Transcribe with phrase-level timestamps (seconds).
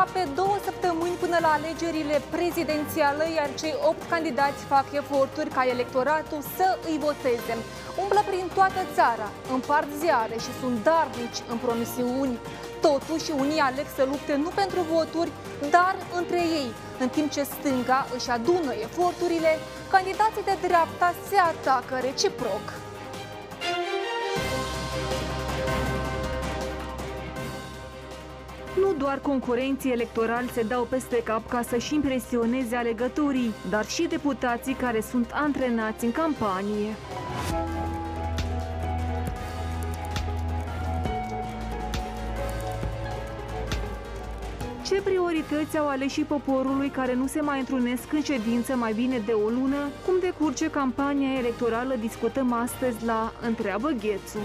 [0.00, 6.40] aproape două săptămâni până la alegerile prezidențiale, iar cei opt candidați fac eforturi ca electoratul
[6.56, 7.54] să îi voteze.
[8.02, 12.38] Umblă prin toată țara, împart ziare și sunt darnici în promisiuni.
[12.86, 15.30] Totuși, unii aleg să lupte nu pentru voturi,
[15.76, 16.70] dar între ei.
[17.02, 19.52] În timp ce stânga își adună eforturile,
[19.94, 22.64] candidații de dreapta se atacă reciproc.
[28.78, 34.74] Nu doar concurenții electorali se dau peste cap ca să-și impresioneze alegătorii, dar și deputații
[34.74, 36.94] care sunt antrenați în campanie.
[44.86, 49.32] Ce priorități au aleși poporului care nu se mai întrunesc în ședință mai bine de
[49.32, 49.88] o lună?
[50.06, 54.38] Cum decurge campania electorală discutăm astăzi la Întreabă Ghețu.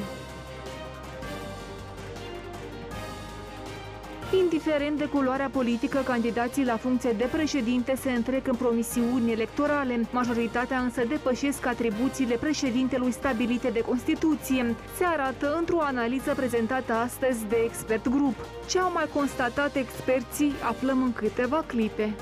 [4.40, 10.02] Indiferent de culoarea politică, candidații la funcție de președinte se întrec în promisiuni electorale.
[10.12, 14.76] Majoritatea însă depășesc atribuțiile președintelui stabilite de Constituție.
[14.98, 18.36] Se arată într-o analiză prezentată astăzi de Expert Group.
[18.68, 22.14] Ce au mai constatat experții aflăm în câteva clipe.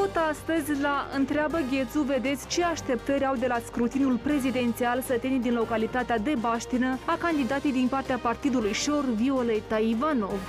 [0.00, 5.54] Tot astăzi, la Întreabă Ghețu, vedeți ce așteptări au de la scrutinul prezidențial sătenii din
[5.54, 10.40] localitatea de Baștină a candidatii din partea partidului Șor, Violeta Ivanov.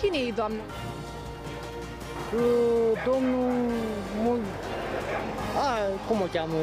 [0.00, 0.62] Cine e, doamnă?
[2.34, 3.52] Uh, domnul...
[4.22, 4.38] Mul...
[5.66, 5.70] A,
[6.08, 6.60] cum o cheamă?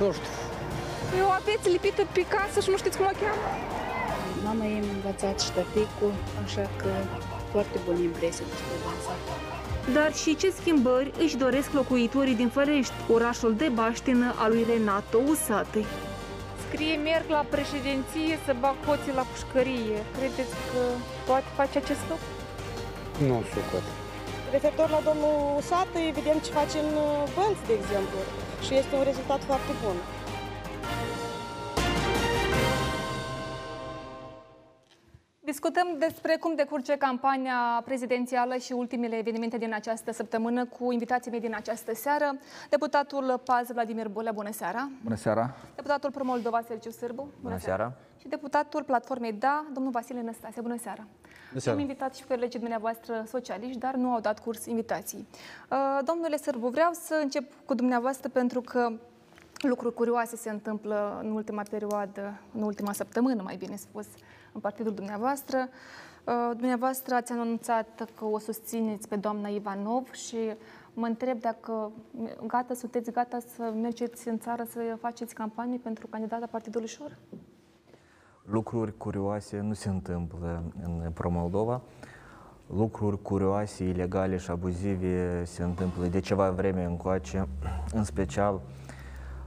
[0.00, 0.32] Nu știu.
[1.18, 3.46] Eu aveți lipită pe casă și nu știți cum o cheamă?
[4.44, 6.12] Mama i-a învățat ștăpicul,
[6.44, 6.90] așa că
[7.52, 9.14] foarte bună impresie despre dânsa.
[9.92, 15.18] Dar și ce schimbări își doresc locuitorii din Fărești, orașul de baștină al lui Renato
[15.28, 15.86] Usatăi.
[16.66, 19.98] Scrie merg la președinție să bag hoții la pușcărie.
[20.16, 20.82] Credeți că
[21.26, 22.30] poate face acest lucru?
[23.28, 23.86] Nu sucot.
[24.54, 28.20] Referitor la domnul Sată, evident ce face în uh, bănți, de exemplu,
[28.64, 29.96] și este un rezultat foarte bun.
[35.44, 41.40] Discutăm despre cum decurge campania prezidențială și ultimele evenimente din această săptămână cu invitații mei
[41.40, 42.36] din această seară.
[42.70, 44.88] Deputatul Paz Vladimir Bulea, bună seara!
[45.02, 45.54] Bună seara!
[45.74, 47.92] Deputatul Promoldova Sergiu Sârbu, bună, Bună seara!
[48.20, 51.06] Și deputatul Platformei Da, domnul Vasile Năstase, bună seara!
[51.48, 51.78] Bună seara!
[51.78, 55.28] Am invitat și pe colegii dumneavoastră socialiști, dar nu au dat curs invitații.
[55.70, 58.92] Uh, Domnule Sârbu, vreau să încep cu dumneavoastră pentru că
[59.68, 64.06] lucruri curioase se întâmplă în ultima perioadă, în ultima săptămână, mai bine spus,
[64.54, 65.68] în partidul dumneavoastră.
[66.24, 70.36] Uh, Dumneavoastră ați anunțat că o susțineți pe doamna Ivanov și
[70.94, 71.92] mă întreb dacă
[72.46, 77.18] gata, sunteți gata să mergeți în țară să faceți campanie pentru candidata Partidului Șor?
[78.42, 81.80] Lucruri curioase nu se întâmplă în Pro-Moldova.
[82.66, 87.48] Lucruri curioase, ilegale și abuzive se întâmplă de ceva vreme încoace,
[87.92, 88.60] în special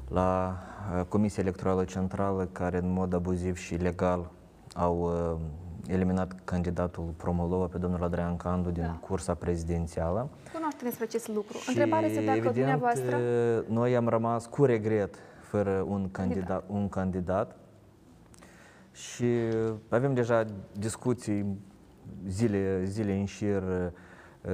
[0.07, 0.57] la
[0.97, 4.31] uh, Comisia Electorală Centrală, care în mod abuziv și ilegal
[4.77, 8.99] au uh, eliminat candidatul Pro-Moldova pe domnul Adrian Candu din Da.
[9.01, 10.29] cursa prezidențială.
[10.53, 11.57] Cunoaște despre acest lucru.
[11.57, 13.17] Și, Întrebarea este dacă evident, dumneavoastră...
[13.67, 17.55] noi am rămas cu regret fără un candidat, un candidat
[18.91, 19.25] și
[19.89, 20.45] avem deja
[20.79, 21.57] discuții
[22.27, 23.63] zile, zile în șir,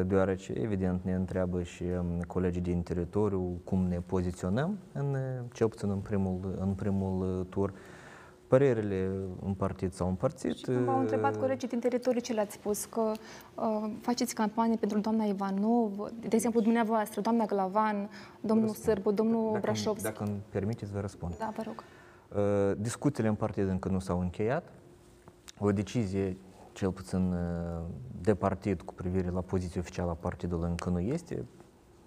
[0.05, 5.15] deoarece, evident, ne întreabă și um, colegii din teritoriu cum ne poziționăm, în,
[5.53, 7.73] cel puțin în primul, în primul uh, tur.
[8.57, 9.09] Părerile
[9.45, 10.55] în partid s-au împărțit.
[10.57, 13.11] Și când v-au întrebat colegii din teritoriu ce le-ați spus, că
[13.55, 18.09] uh, faceți campanie pentru doamna Ivanov, de exemplu dumneavoastră, doamna Glavan,
[18.41, 20.03] domnul Sârbu, domnul dacă, Brașovski.
[20.03, 21.37] dacă îmi permiteți, vă răspund.
[21.37, 21.83] Da, vă rog.
[22.43, 24.71] Uh, Discuțiile în partid încă nu s-au încheiat.
[25.59, 26.37] O decizie,
[26.73, 27.39] cel puțin uh,
[28.21, 31.45] de partid, cu privire la poziția oficială a partidului încă nu este.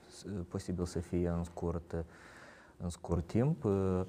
[0.09, 1.99] S- uh, Posibil să fie în scurt, uh,
[2.77, 3.65] în scurt timp.
[3.65, 4.01] Uh,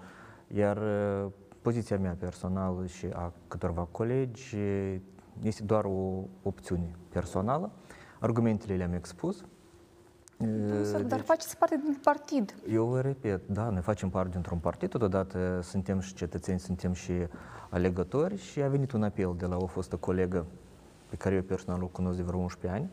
[0.56, 1.32] Iar uh,
[1.68, 4.96] poziția mea personală și a câtorva colegi uh,
[5.42, 7.72] este doar o opțiune personală.
[8.20, 9.44] Argumentele le-am expus.
[10.38, 12.56] Domnul Sârbu, Uh, Dar faceți parte din partid.
[12.70, 17.14] eu vă repet, da, noi facem parte dintr-un partid, totodată suntem și cetățeni, suntem și
[17.70, 20.46] alegători și a venit un apel de la o fostă colegă
[21.10, 22.90] pe care eu personal o cunosc de vreo 11 ani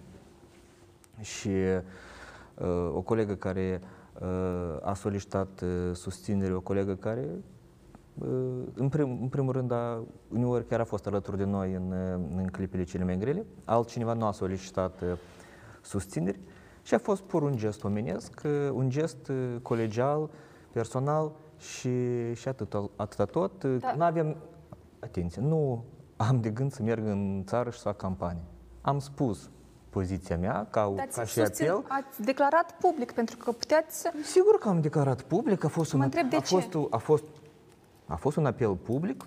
[1.20, 3.80] și uh, o colegă care
[4.20, 4.28] uh,
[4.82, 7.38] a solicitat uh, susținere o colegă care, uh,
[8.74, 10.02] în, prim, în primul rând, a,
[10.32, 14.12] uneori chiar a fost alături de noi în, uh, în clipele cele mai grele, altcineva
[14.12, 15.08] nu a solicitat uh,
[15.82, 16.40] susținere
[16.82, 20.30] și a fost pur un gest omenesc, uh, un gest uh, colegial,
[20.72, 21.90] personal și,
[22.34, 23.62] și atât, atâta tot.
[23.62, 23.94] Uh, Da.
[23.96, 24.36] Nu avem,
[25.00, 25.84] atenție, nu
[26.16, 28.42] am de gând să merg în țară și să fac campanie.
[28.80, 29.50] Am spus
[29.90, 31.84] poziția mea ca, Dați ca și susțin- apel.
[31.88, 34.10] Ați declarat public, pentru că puteți să...
[34.22, 36.54] Sigur că am declarat public, a fost un, Mă întreb de a ce.
[36.54, 37.24] fost, a fost,
[38.06, 39.24] a fost un apel public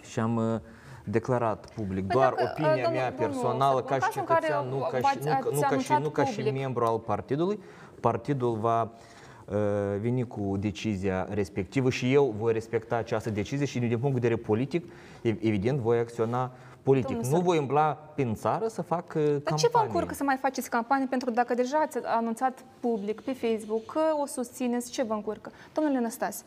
[0.00, 0.60] și am uh,
[1.04, 4.06] declarat public Păi doar dacă, uh, opinia domnul- mea domnul personală Săr, ca în și
[4.06, 6.02] cazul în care cetățean, nu ca și, v-ați- nu, ca- nu, ați ca și, anunțat
[6.02, 6.52] nu ca și public.
[6.60, 7.60] membru al partidului.
[8.00, 9.56] Partidul va uh,
[10.00, 14.36] veni cu decizia respectivă și eu voi respecta această decizie și din punct de vedere
[14.40, 14.92] politic,
[15.22, 16.50] ev- evident, voi acționa
[16.82, 17.06] politic.
[17.16, 17.44] Domnul nu Săr.
[17.44, 19.40] voi umbla prin țară să fac uh, campanie.
[19.44, 21.06] Dar ce vă încurcă să mai faceți campanie?
[21.10, 25.50] Pentru că dacă deja ați anunțat public pe Facebook că o susțineți, ce vă încurcă?
[25.74, 26.42] Domnule Năstase,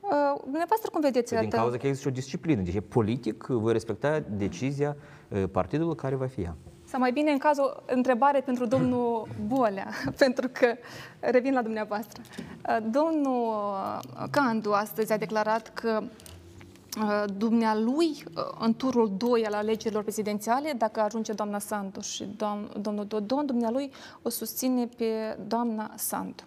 [0.00, 1.32] uh, dumneavoastră cum vedeți?
[1.32, 2.62] Din iată, cauza că există și o disciplină.
[2.62, 4.96] Deci, politic, voi respecta decizia
[5.28, 6.56] uh, partidului care va fi ea.
[6.90, 9.88] Sau mai bine, în cazul întrebare pentru domnul Bolea,
[10.24, 10.74] pentru că
[11.20, 12.22] revin la dumneavoastră.
[12.68, 19.52] Uh, Domnul uh, Candu astăzi a declarat că uh, dumnealui uh, în turul 2 al
[19.52, 23.92] alegerilor prezidențiale, dacă ajunge doamna Sandu și dom- domnul Dodon, dumnealui
[24.22, 26.42] o susține pe doamna Sandu.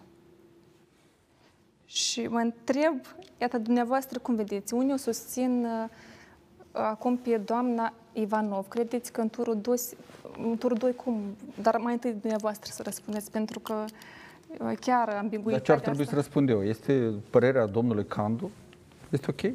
[1.94, 3.00] Și mă întreb,
[3.38, 4.74] iată, dumneavoastră cum vedeți?
[4.74, 5.88] Unii o susțin uh,
[6.72, 8.68] acum pe doamna Ivanov.
[8.68, 9.76] Credeți că în turul 2,
[10.42, 11.36] în turul 2 cum?
[11.62, 13.84] Dar mai întâi dumneavoastră să răspundeți, pentru că
[14.58, 16.10] uh, chiar Dar ambiguitatea ce ar trebui asta.
[16.10, 16.64] să răspund eu?
[16.64, 18.50] Este părerea domnului Candu?
[19.10, 19.52] Este ok?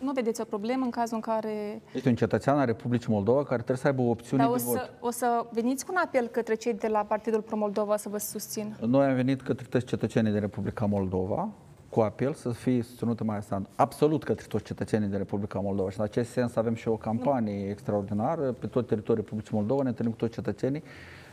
[0.00, 1.82] Nu vedeți o problemă în cazul în care...
[1.92, 4.76] Este un cetățean al Republicii Moldova care trebuie să aibă opțiuni Dar de o vot.
[4.76, 8.18] să, o să veniți cu un apel către cei de la Partidul Pro-Moldova să vă
[8.18, 8.76] susțină.
[8.86, 11.48] Noi am venit către toți cetățenii din Republica Moldova
[11.88, 13.68] cu apel să fie susținută mai Sandu.
[13.74, 15.90] Absolut către toți cetățenii din Republica Moldova.
[15.90, 19.82] Și în acest sens avem și o campanie extraordinară pe tot teritoriul Republicii Moldova.
[19.82, 20.82] Ne întâlnim cu toți cetățenii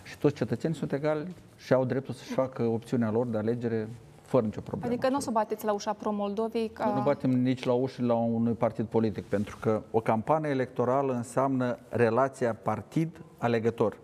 [0.03, 3.89] și toți cetățenii sunt egali și au dreptul să-și facă opțiunea lor de alegere
[4.27, 4.91] fără nicio problemă.
[4.91, 6.85] Adică nu o să bateți la ușa Pro-Moldovei ca...
[6.85, 11.13] Noi nu batem nici la uși la unui partid politic, pentru că o campanie electorală
[11.13, 13.97] înseamnă relația partid-alegător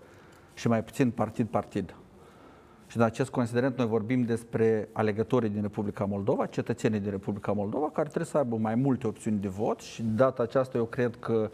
[0.54, 1.96] și mai puțin partid-partid.
[2.88, 7.86] Și în acest considerent noi vorbim despre alegătorii din Republica Moldova, cetățenii din Republica Moldova,
[7.86, 11.16] care trebuie să aibă mai multe opțiuni de vot și de data aceasta eu cred
[11.16, 11.50] că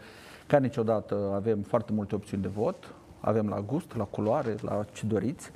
[0.46, 5.06] ca niciodată avem foarte multe opțiuni de vot, avem la gust, la culoare, la ce
[5.06, 5.50] doriți,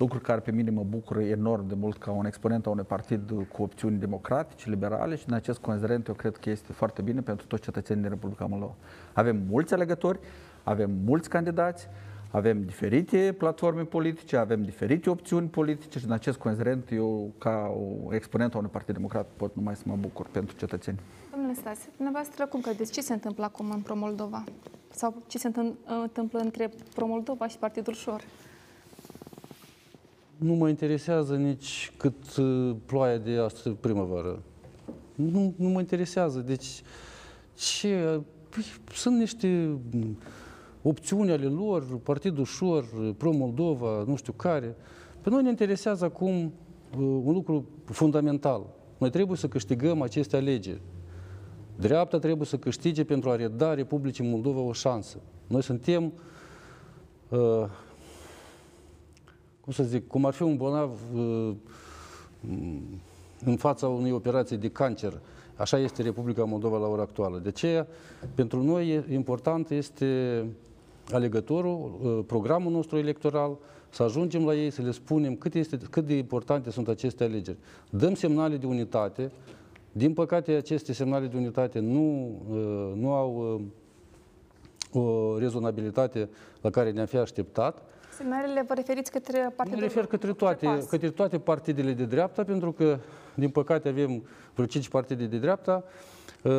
[0.00, 3.30] lucruri care pe mine mă bucură enorm de mult ca un exponent a unui partid
[3.52, 7.46] cu opțiuni democratice, liberale și în acest considerent eu cred că este foarte bine pentru
[7.46, 8.74] toți cetățenii din Republica Moldova.
[9.12, 10.18] Avem mulți alegători,
[10.62, 11.88] avem mulți candidați,
[12.30, 17.74] avem diferite platforme politice, avem diferite opțiuni politice și în acest considerent eu, ca
[18.06, 20.98] o exponent a unui partid democrat, pot numai să mă bucur pentru cetățeni.
[21.30, 22.92] Domnule Stase, dumneavoastră cum credeți?
[22.92, 24.44] Ce se întâmplă acum în Pro-Moldova?
[24.90, 28.20] Sau ce se întâm- întâmplă între Pro-Moldova și Partidul Șor?
[30.40, 34.42] Nu mă interesează nici cât uh, ploaia de astăzi primăvară.
[35.14, 36.38] Nu, nu mă interesează.
[36.38, 36.82] Deci,
[37.56, 38.20] ce?
[38.48, 40.18] Păi, sunt niște mm,
[40.82, 42.84] opțiuni ale lor, Partidul Șor,
[43.16, 44.76] Pro-Moldova, nu știu care.
[45.20, 46.52] Pe noi ne interesează acum uh,
[46.98, 48.66] un lucru fundamental.
[48.98, 50.80] Noi trebuie să câștigăm aceste alegeri.
[51.76, 55.20] Dreapta trebuie să câștige pentru a reda Republicii Moldova o șansă.
[55.46, 56.12] Noi suntem
[57.28, 57.38] uh,
[59.60, 61.52] cum să zic, cum ar fi un bolnav uh,
[63.44, 65.20] în fața unei operații de cancer.
[65.56, 67.38] Așa este Republica Moldova la ora actuală.
[67.38, 67.86] De aceea,
[68.34, 70.44] pentru noi e- important este
[71.12, 73.58] alegătorul, uh, programul nostru electoral,
[73.90, 77.56] să ajungem la ei, să le spunem cât, este, cât de importante sunt aceste alegeri.
[77.90, 79.32] Dăm semnale de unitate.
[79.92, 83.60] Din păcate, aceste semnale de unitate nu, uh, nu au
[84.92, 86.28] uh, o rezonabilitate
[86.60, 87.82] la care ne-am fi așteptat.
[88.20, 90.84] Semnalele vă referiți către Partidul Mă refer către toate, PAS.
[90.84, 92.98] către toate partidele de dreapta, pentru că,
[93.34, 94.22] din păcate, avem
[94.54, 95.84] vreo cinci partide de dreapta.
[96.42, 96.52] Uh,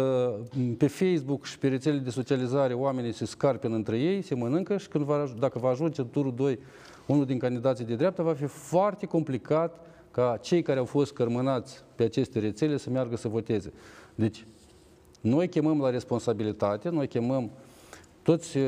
[0.78, 4.88] Pe Facebook și pe rețelele de socializare oamenii se scarpină între ei, se mănâncă și
[4.88, 6.60] când va, dacă va ajunge în turul 2
[7.06, 11.84] unul din candidații de dreapta, va fi foarte complicat ca cei care au fost cărmânați
[11.96, 13.74] pe aceste rețele să meargă să voteze.
[14.16, 14.46] Deci,
[15.22, 17.52] noi chemăm la responsabilitate, noi chemăm
[18.22, 18.64] toți uh,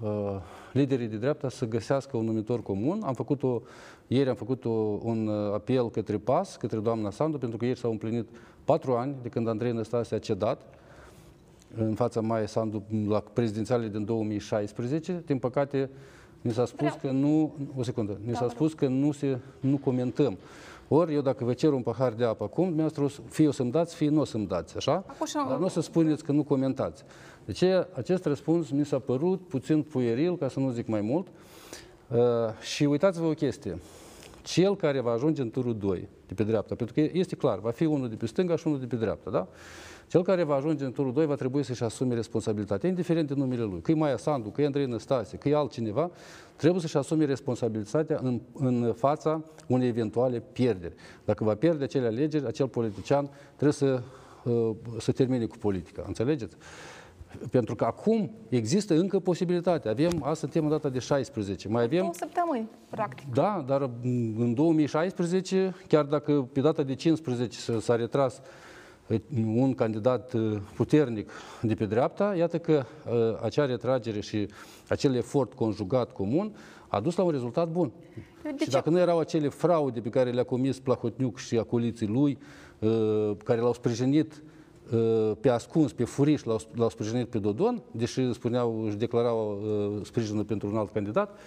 [0.00, 0.36] uh,
[0.74, 3.00] liderii de dreapta să găsească un numitor comun.
[3.04, 3.60] Am făcut o,
[4.06, 4.70] ieri am făcut o,
[5.02, 8.28] un uh, apel către PAS, către doamna Sandu, pentru că ieri s-au împlinit
[8.64, 10.60] patru ani de când Andrei Năstase a cedat
[11.76, 15.22] în fața Maia Sandu la prezidențiale din 2016.
[15.26, 15.90] Din păcate,
[16.40, 17.54] ni s-a spus că nu...
[17.76, 18.18] O secundă.
[18.24, 20.36] Ni s-a spus că nu, se, nu comentăm.
[20.88, 23.50] Ori eu dacă vă cer un pahar de apă acum, dumneavoastră o să- fie o
[23.50, 25.04] să-mi dați, fie nu o să-mi dați, așa?
[25.06, 27.04] Acum și- Dar nu o să spuneți că nu comentați.
[27.44, 31.26] Deci e- acest răspuns mi s-a părut puțin pueril, ca să nu zic mai mult.
[32.08, 32.18] Uh,
[32.60, 33.78] și uitați-vă o chestie.
[34.42, 37.70] Cel care va ajunge în turul 2 de pe dreapta, pentru că este clar, va
[37.70, 39.48] fi unul de pe stânga și unul de pe dreapta, da?
[40.06, 43.62] Cel care va ajunge în turul 2 va trebui să-și asume responsabilitatea, indiferent de numele
[43.62, 43.80] lui.
[43.80, 46.10] Că e Maia Sandu, că e Andrei Năstase, că e altcineva,
[46.56, 50.94] trebuie să-și asume responsabilitatea în, în fața unei eventuale pierderi.
[51.24, 54.02] Dacă va pierde acele alegeri, acel politician trebuie să,
[54.44, 56.04] uh, să termine cu politica.
[56.06, 56.56] Înțelegeți?
[57.50, 59.90] Pentru că acum există încă posibilitatea.
[59.90, 61.68] Avem, asta suntem în data de 16.
[61.68, 63.32] Mai avem Două săptămâni, practic.
[63.34, 68.40] da, dar m, în 2016, chiar dacă pe data de 15 s- s-a retras
[69.06, 69.20] eh,
[69.54, 70.40] un candidat eh,
[70.76, 71.30] puternic
[71.62, 72.72] de pe dreapta, iată că
[73.06, 73.12] eh,
[73.42, 74.48] acea retragere și
[74.88, 76.56] acel efort conjugat comun
[76.88, 77.92] a dus la un rezultat bun.
[78.42, 78.70] De și ce?
[78.70, 82.38] dacă nu erau acele fraude pe care le-a comis Plahotniuc și acoliții lui,
[82.78, 84.40] eh, care l-au sprijinit eh,
[85.40, 90.44] pe ascuns, pe furiș, l-au, l-au sprijinit pe Dodon, deși spuneau, își declarau eh, sprijinul
[90.44, 91.38] pentru un alt candidat,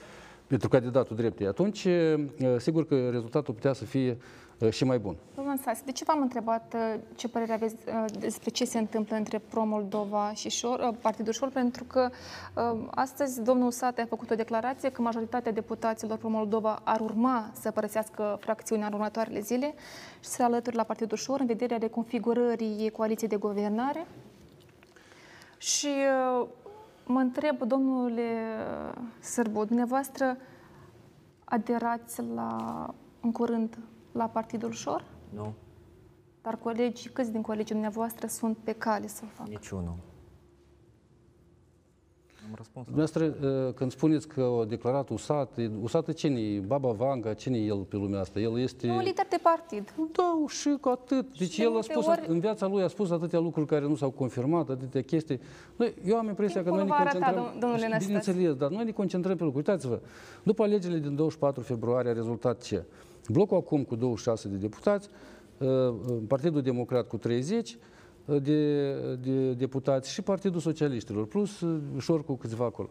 [0.48, 2.26] pentru candidatul dreptei, atunci, eh,
[2.58, 4.18] sigur că rezultatul putea să fie eh,
[4.70, 5.16] și mai bun.
[5.36, 9.16] Domnul Anastase, de ce v-am întrebat uh, ce părere aveți uh, despre ce se întâmplă
[9.16, 11.50] între Pro-Moldova și Șor, uh, Partidul Șor?
[11.50, 12.10] Pentru că
[12.56, 17.72] uh, astăzi domnul Sate a făcut o declarație că majoritatea deputaților Pro-Moldova ar urma să
[17.72, 19.74] părăsească fracțiunea în următoarele zile
[20.20, 24.08] și să se alături la Partidul Șor în vederea reconfigurării coaliției de guvernare.
[25.58, 25.90] Și
[26.42, 26.48] uh,
[27.06, 30.38] mă întreb, domnule uh, Sârbu, dumneavoastră
[31.44, 32.86] aderați la,
[33.22, 33.78] în curând
[34.18, 35.04] la Partidul Șor?
[35.36, 35.54] Nu,
[36.42, 39.50] Dar colegii, câți din colegii dumneavoastră sunt pe cale să o facă?
[39.50, 39.96] niciunul.
[42.50, 42.86] Am răspuns.
[42.86, 43.24] Dumneavoastră,
[43.68, 46.60] eh, când spuneți că a declarat USAT, USAT cine e?
[46.60, 48.40] Baba Vanga, cine e el pe lumea asta?
[48.40, 48.90] El este...
[48.90, 49.94] Un lider de partid.
[50.12, 51.38] Da, și cu atât.
[51.38, 53.88] Deci de el a multe spus, ori- în viața lui a spus atâtea lucruri care
[53.88, 55.40] nu s-au confirmat, atâtea chestii.
[55.76, 57.56] Noi, eu am impresia că noi Timpul ne va arăta, concentrăm...
[57.56, 58.06] dom- domnule Și, Năstase.
[58.06, 59.68] Bineînțeles, dar noi ne concentrăm pe lucruri.
[59.70, 60.00] Uitați-vă,
[60.44, 62.84] după alegerile din 24 februarie a rezultat ce?
[63.28, 65.10] Blocul acum cu 26 de deputați,
[65.58, 67.78] uh, uh, Partidul Democrat cu 30
[68.26, 72.90] uh, de, de deputați și Partidul Socialiștilor, plus uh, Șor cu câțiva acolo.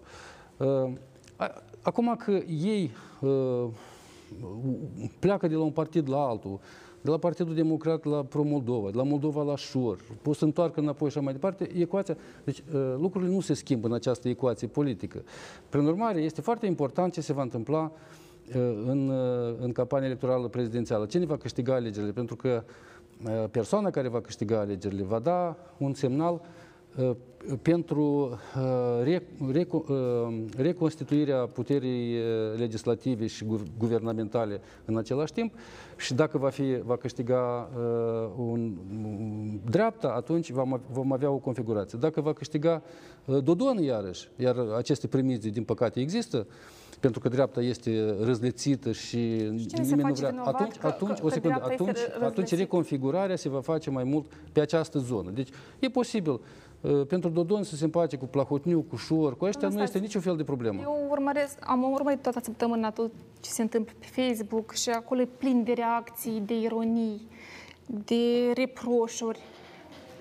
[0.57, 0.93] Uh,
[1.37, 2.91] a- Acum că ei
[3.21, 3.65] uh,
[5.19, 6.61] pleacă de la un partid la altul,
[7.01, 11.11] de la Partidul Democrat la Pro-Moldova, de la Moldova la Șor, pot să întoarcă înapoi
[11.11, 15.23] și așa mai departe, ecuația, deci uh, lucrurile nu se schimbă în această ecuație politică.
[15.69, 18.26] Prin urmare, este foarte important ce se va întâmpla uh,
[18.87, 21.07] în, uh, în campania electorală prezidențială.
[21.07, 22.13] Cine va câștiga alegerile?
[22.13, 22.63] Pentru că
[23.25, 26.41] uh, persoana care va câștiga alegerile va da un semnal
[26.97, 27.11] uh,
[27.63, 29.23] pentru uh, re,
[29.53, 32.23] reco, uh, reconstituirea puterii uh,
[32.59, 35.53] legislative și gu- guvernamentale în același timp
[35.97, 41.37] și dacă va, fi, va câștiga uh, un, un dreapta, atunci vom, vom avea o
[41.37, 41.99] configurație.
[42.01, 42.83] Dacă va câștiga
[43.25, 46.47] uh, Dodon iarăși, iar aceste premizii din păcate există,
[47.07, 50.31] pentru că dreapta este răzlețită și, cine se nimeni nu face vrea.
[50.31, 52.61] vinovat Atunci, că- atunci, că- o că secundă, dreapta este atunci, ră- atunci răzlețită?
[52.61, 55.31] reconfigurarea se va face mai mult pe această zonă.
[55.31, 55.49] Deci
[55.79, 56.41] e posibil
[56.81, 59.83] uh, pentru Dodon să se împace cu Plahotniu, cu Șor, cu ăștia nu Asta este
[59.97, 60.81] este- niciun fel de problemă.
[60.83, 63.11] Eu urmăresc, am urmărit toată săptămâna tot
[63.41, 67.29] ce se întâmplă pe Facebook și acolo e plin de reacții, de ironii,
[67.87, 69.39] de reproșuri.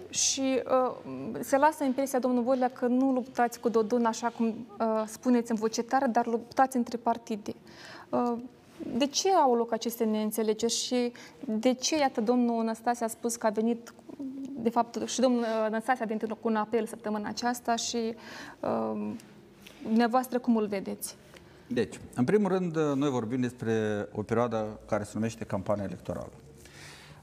[0.10, 0.96] Și uh,
[1.40, 5.58] se lasă impresia, domnul Bolea, că nu luptați cu Dodon așa cum uh, spuneți în
[5.58, 7.54] voce tare, dar luptați între partide.
[8.10, 8.34] Uh,
[8.98, 11.12] de ce au loc aceste neînțelegeri și
[11.46, 13.94] de ce, iată, domnul Năstase a spus că a venit,
[14.50, 18.16] de fapt, și domnul uh, Năstase a venit cu un apel săptămâna aceasta și
[18.60, 19.12] uh,
[19.84, 21.16] dumneavoastră cum îl vedeți?
[21.68, 26.32] Deci, în primul rând, noi vorbim despre o perioadă care se numește campania electorală.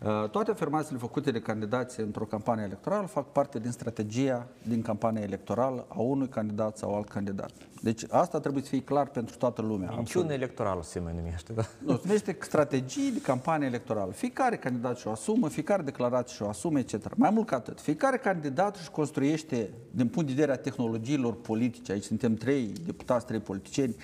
[0.05, 5.23] Uh, Toate afirmațiile făcute de candidați într-o campanie electorală fac parte din strategia din campania
[5.23, 7.51] electorală a unui candidat sau alt candidat.
[7.83, 9.89] Deci asta trebuie să fie clar pentru toată lumea.
[9.89, 9.97] absolut.
[9.97, 11.63] Minciună electorală se mai numește, da?
[11.79, 14.13] Nu, se numește strategii de campanie electorală.
[14.13, 17.15] Fiecare candidat și-o asumă, fiecare declarație și-o asumă, etc.
[17.15, 21.93] Mai mult ca atât, fiecare candidat își construiește, din punct de vedere a tehnologiilor politice,
[21.93, 23.97] aici suntem trei deputați, trei politicieni,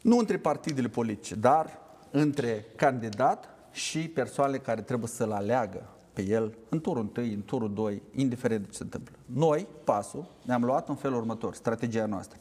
[0.00, 1.78] nu între partidele politice, dar
[2.10, 7.74] între candidat și persoanele care trebuie să-l aleagă pe el în turul 1, în turul
[7.74, 9.16] 2, indiferent de ce se întâmplă.
[9.26, 12.38] Noi, pasul, ne-am luat în felul următor, strategia noastră.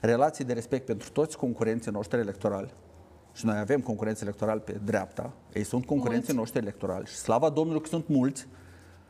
[0.00, 2.74] Relații de respect pentru toți concurenții noștri electorali.
[3.32, 7.06] Și noi avem concurenți electorali pe dreapta, ei sunt concurenții noștri electorali.
[7.06, 8.46] Și slava Domnului că sunt mulți,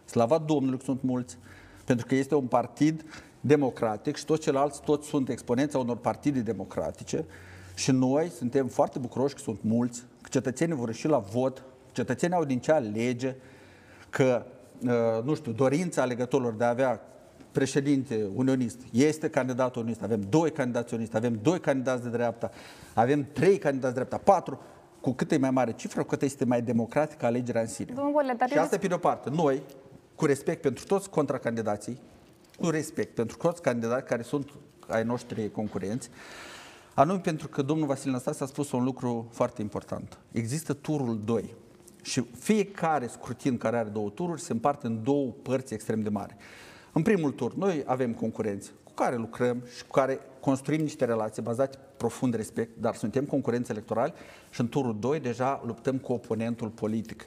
[0.05, 1.39] slava Domnului că sunt mulți,
[1.85, 3.05] pentru că este un partid
[3.41, 7.25] democratic și toți ceilalți toți sunt exponenți a unor partide democratice.
[7.75, 11.63] Și noi suntem foarte bucuroși că sunt mulți, că cetățenii vor ieși la vot,
[11.93, 13.35] cetățenii au din ce alege,
[14.11, 14.47] că,
[14.85, 17.01] uh, nu știu, dorința alegătorilor de a avea
[17.53, 22.51] președinte unionist este candidat unionist, avem doi candidați unioniști, avem doi candidați de dreapta,
[22.95, 24.61] avem trei candidați de dreapta, patru,
[25.01, 27.93] cu cât e mai mare cifră, cu cât este mai democratică alegerea în sine.
[27.95, 29.31] Domnul Bolea, dar Și asta pe de-o parte.
[29.31, 29.63] Noi,
[30.15, 32.01] cu respect pentru toți contracandidații,
[32.61, 34.49] cu respect pentru toți candidați care sunt
[34.89, 36.11] ai noștri concurenți,
[36.95, 40.19] anume pentru că domnul Vasile Năstase a spus un lucru foarte important.
[40.33, 41.55] Există turul 2
[42.03, 46.37] și fiecare scrutin care are două tururi se împarte în două părți extrem de mari.
[46.93, 51.43] În primul tur, noi avem concurenți cu care lucrăm și cu care construim niște relații
[51.43, 54.13] bazate pe profund respect, dar suntem concurenți electorali
[54.51, 57.27] și în turul 2 deja luptăm cu oponentul politic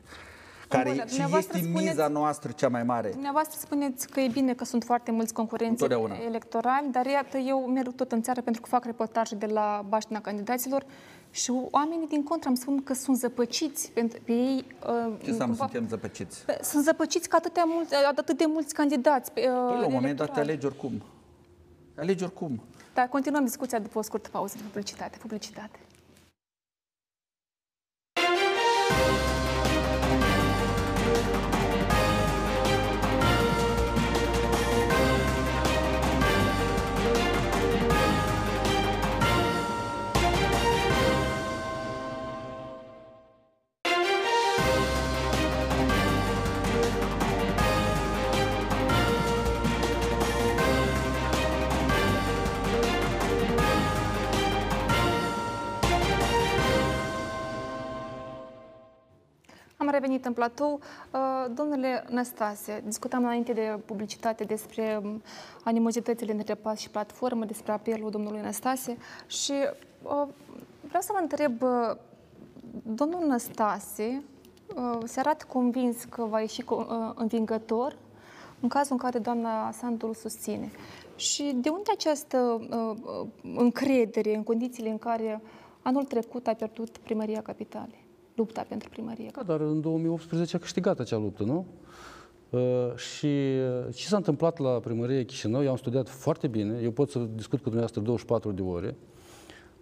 [0.68, 3.10] care Bun, și dumneavoastră este spuneți- miza noastră cea mai mare.
[3.10, 6.16] Dumneavoastră spuneți că e bine că sunt foarte mulți concurenți Întotdeauna.
[6.26, 10.22] electorali, dar iată, eu merg tot în țară pentru că fac reportaje de la baștina
[10.22, 10.86] candidaților
[11.32, 14.66] și oamenii din contră îmi spun că sunt zăpăciți pentru pe ei.
[14.88, 16.46] uh, Ce înseamnă cumva- suntem zăpăciți?
[16.62, 19.32] Sunt zăpăciți că atâtea mulți, atât de mulți candidați.
[19.32, 21.02] Păi, la un moment dat te alegi oricum.
[21.98, 22.62] Alegi oricum.
[22.94, 25.18] Dar continuăm discuția după o scurtă pauză de publicitate.
[25.18, 25.80] Publicitate.
[59.96, 60.80] Revenit în platou.
[61.12, 65.22] Uh, Domnule Năstase, discutam înainte de publicitate despre um,
[65.64, 68.98] animozitățile între PAS și platformă, despre apelul domnului Năstase
[69.28, 69.54] și
[70.04, 70.28] uh,
[70.88, 71.96] vreau să vă întreb, uh,
[72.84, 74.24] domnul Năstase
[74.76, 77.96] uh, se arată convins că va ieși co- uh, învingător
[78.60, 80.72] în cazul în care doamna Sandu îl susține.
[81.16, 85.42] Și de unde această uh, uh, încredere în condițiile în care
[85.82, 88.05] anul trecut a pierdut primăria capitalei?
[88.36, 89.30] Lupta pentru primărie.
[89.36, 91.66] Da, dar în 2018 a câștigat acea luptă, nu?
[92.50, 96.92] Uh, și uh, ce s-a întâmplat la primăria Chișinău, eu am studiat foarte bine, eu
[96.92, 98.96] pot să discut cu dumneavoastră 24 de ore.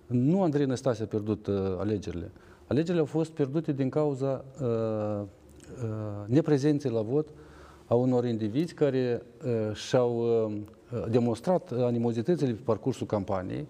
[0.07, 2.31] Nu Andrei Năstase a pierdut uh, alegerile.
[2.67, 7.27] Alegerile au fost pierdute din cauza uh, uh, neprezenței la vot
[7.85, 13.67] a unor indivizi care uh, și-au uh, demonstrat animozitățile pe parcursul campaniei.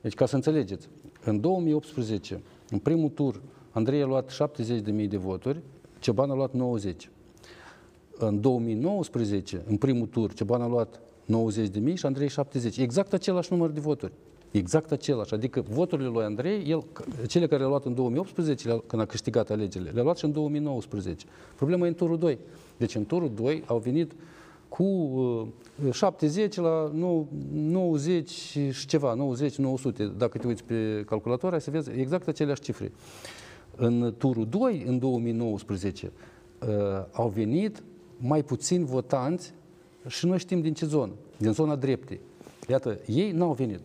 [0.00, 0.88] Deci, ca să înțelegeți,
[1.24, 3.40] în 2018, în primul tur,
[3.76, 5.60] Andrei a luat 70.000 de voturi,
[5.98, 7.10] Ceban a luat 90.
[8.18, 12.76] În 2019, în primul tur, Ceban a luat 90.000 și Andrei 70.
[12.76, 14.12] Exact același număr de voturi.
[14.50, 15.34] Exact același.
[15.34, 16.84] Adică voturile lui Andrei, el,
[17.26, 20.32] cele care le-a luat în 2018, le-a- când a câștigat alegerile, le-a luat și în
[20.32, 21.26] 2019.
[21.56, 22.38] Problema e în turul 2.
[22.76, 24.12] Deci în turul 2 au venit
[24.68, 24.82] cu
[25.84, 30.12] uh, 70 la nou- 90 și ceva, 90, 900.
[30.18, 32.92] Dacă te uiți pe calculator, ai să vezi exact aceleași cifre.
[33.76, 36.12] În turul 2, în 2019,
[36.60, 36.68] uh,
[37.12, 37.82] au venit
[38.18, 39.52] mai puțini votanți
[40.06, 42.20] și noi știm din ce zonă, din zona dreptei.
[42.68, 43.80] Iată, ei n-au venit.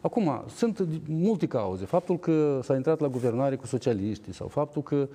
[0.00, 1.84] Acum, sunt multe cauze.
[1.84, 5.08] Faptul că s-a intrat la guvernare cu socialiștii sau faptul că...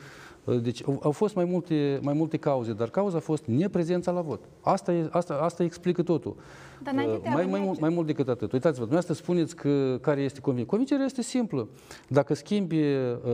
[0.45, 4.11] uh, Deci au, au fost mai multe, mai multe cauze, dar cauza a fost neprezența
[4.11, 4.39] la vot.
[4.61, 6.35] Asta, e, asta, asta explică totul.
[6.83, 8.51] Dar înainte de a Uh, mai, mai, merge- mult, mai mult decât atât.
[8.51, 10.69] Uitați-vă, dumneavoastră spuneți că care este convingerea.
[10.69, 11.67] Convingerea este simplă.
[12.07, 12.85] Dacă schimbi uh,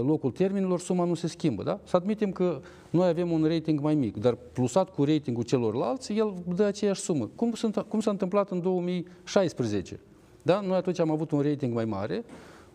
[0.06, 1.64] locul termenilor, suma nu se schimbă.
[1.64, 1.80] Da?
[1.84, 6.34] Să admitem că noi avem un rating mai mic, dar plusat cu ratingul celorlalți, el
[6.56, 7.30] dă aceeași sumă.
[7.36, 10.00] Cum, sunt, cum s-a întâmplat în 2016?
[10.48, 10.60] Da?
[10.60, 12.24] Noi atunci am avut un rating mai mare,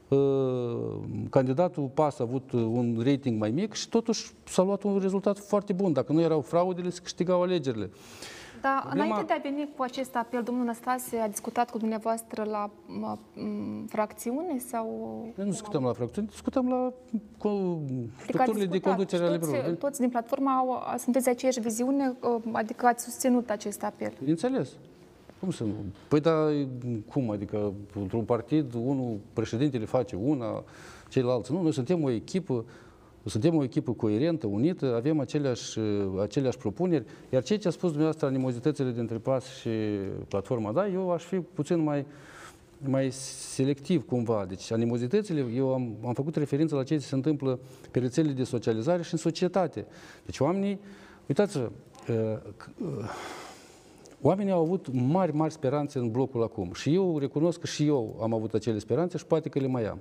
[0.08, 0.18] uh,
[1.30, 5.38] candidatul PAS a avut uh, un rating mai mic și totuși s-a luat un rezultat
[5.38, 5.92] foarte bun.
[5.92, 7.90] Dacă nu erau fraudele, se câștigau alegerile.
[8.61, 12.42] Dar Problema- înainte de a veni cu acest apel, domnul Năstase a discutat cu dumneavoastră
[12.44, 14.87] la m, m, fracțiune sau...
[15.37, 16.92] Noi nu discutăm la fracțiuni, discutăm la
[17.38, 19.76] co- Adică ați structurile de discutat conducere și ale toți, biroului.
[19.76, 24.12] toți din platformă au, sunteți de aceeași viziune, uh, adică ați susținut acest apel.
[24.18, 24.68] Bineînțeles.
[25.42, 25.74] Cum să nu?
[26.09, 26.48] Păi da,
[27.09, 27.31] cum?
[27.31, 30.64] Adică într-un partid, unul, președintele face una,
[31.09, 31.52] ceilalți.
[31.52, 32.64] Nu, noi suntem o echipă,
[33.24, 35.78] suntem o echipă coerentă, unită, avem aceleași,
[36.20, 39.68] aceleași propuneri, iar ceea ce a spus dumneavoastră, animozitățile dintre PAS și
[40.28, 42.07] platforma, da, eu aș fi puțin mai,
[42.78, 43.11] mai
[43.55, 44.44] selectiv cumva.
[44.48, 47.59] Deci animozitățile, eu am, am făcut referință la ceea ce se întâmplă
[47.90, 49.87] pe rețelele de socializare și în societate.
[50.24, 50.81] Deci oamenii,
[51.26, 51.70] uitați-vă,
[52.09, 53.11] uh, c- uh,
[54.22, 56.72] Oamenii au avut mari, mari speranțe în blocul acum.
[56.72, 59.85] Și eu recunosc că și eu am avut acele speranțe și poate că le mai
[59.85, 59.98] am.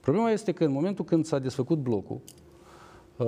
[0.00, 2.20] Problema este că în momentul când s-a desfăcut blocul,
[3.16, 3.26] uh,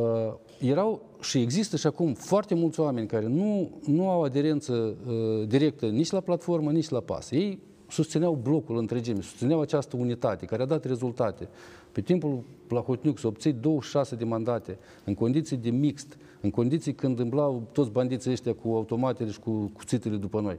[0.60, 5.86] erau și există și acum foarte mulți oameni care nu, nu au aderență uh, directă
[5.86, 7.30] nici la platformă, nici la pas.
[7.30, 7.58] Ei
[7.88, 11.48] susțineau blocul întregime, susțineau această unitate care a dat rezultate.
[11.92, 17.18] Pe timpul Plahotniuc să obții 26 de mandate în condiții de mixt, în condiții când
[17.18, 20.58] îmblau toți bandiții ăștia cu automatele și cu cuțitele după noi.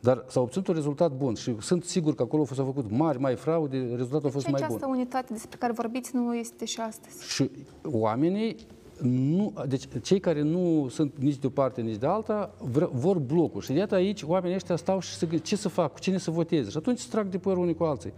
[0.00, 3.36] Dar s-a obținut un rezultat bun și sunt sigur că acolo s-au făcut mari, mai
[3.36, 4.94] fraude, rezultatul a fost Și mai această bun.
[4.94, 7.32] unitate despre care vorbiți nu este și astăzi.
[7.32, 7.50] Și
[7.84, 8.56] oamenii,
[9.02, 13.18] nu, deci cei care nu sunt nici de o parte, nici de alta, vre- vor
[13.18, 13.60] blocul.
[13.60, 16.30] Și iată aici, oamenii ăștia stau și se gândesc ce să fac, cu cine să
[16.30, 16.70] voteze.
[16.70, 18.12] Și atunci se trag de păr unii cu alții.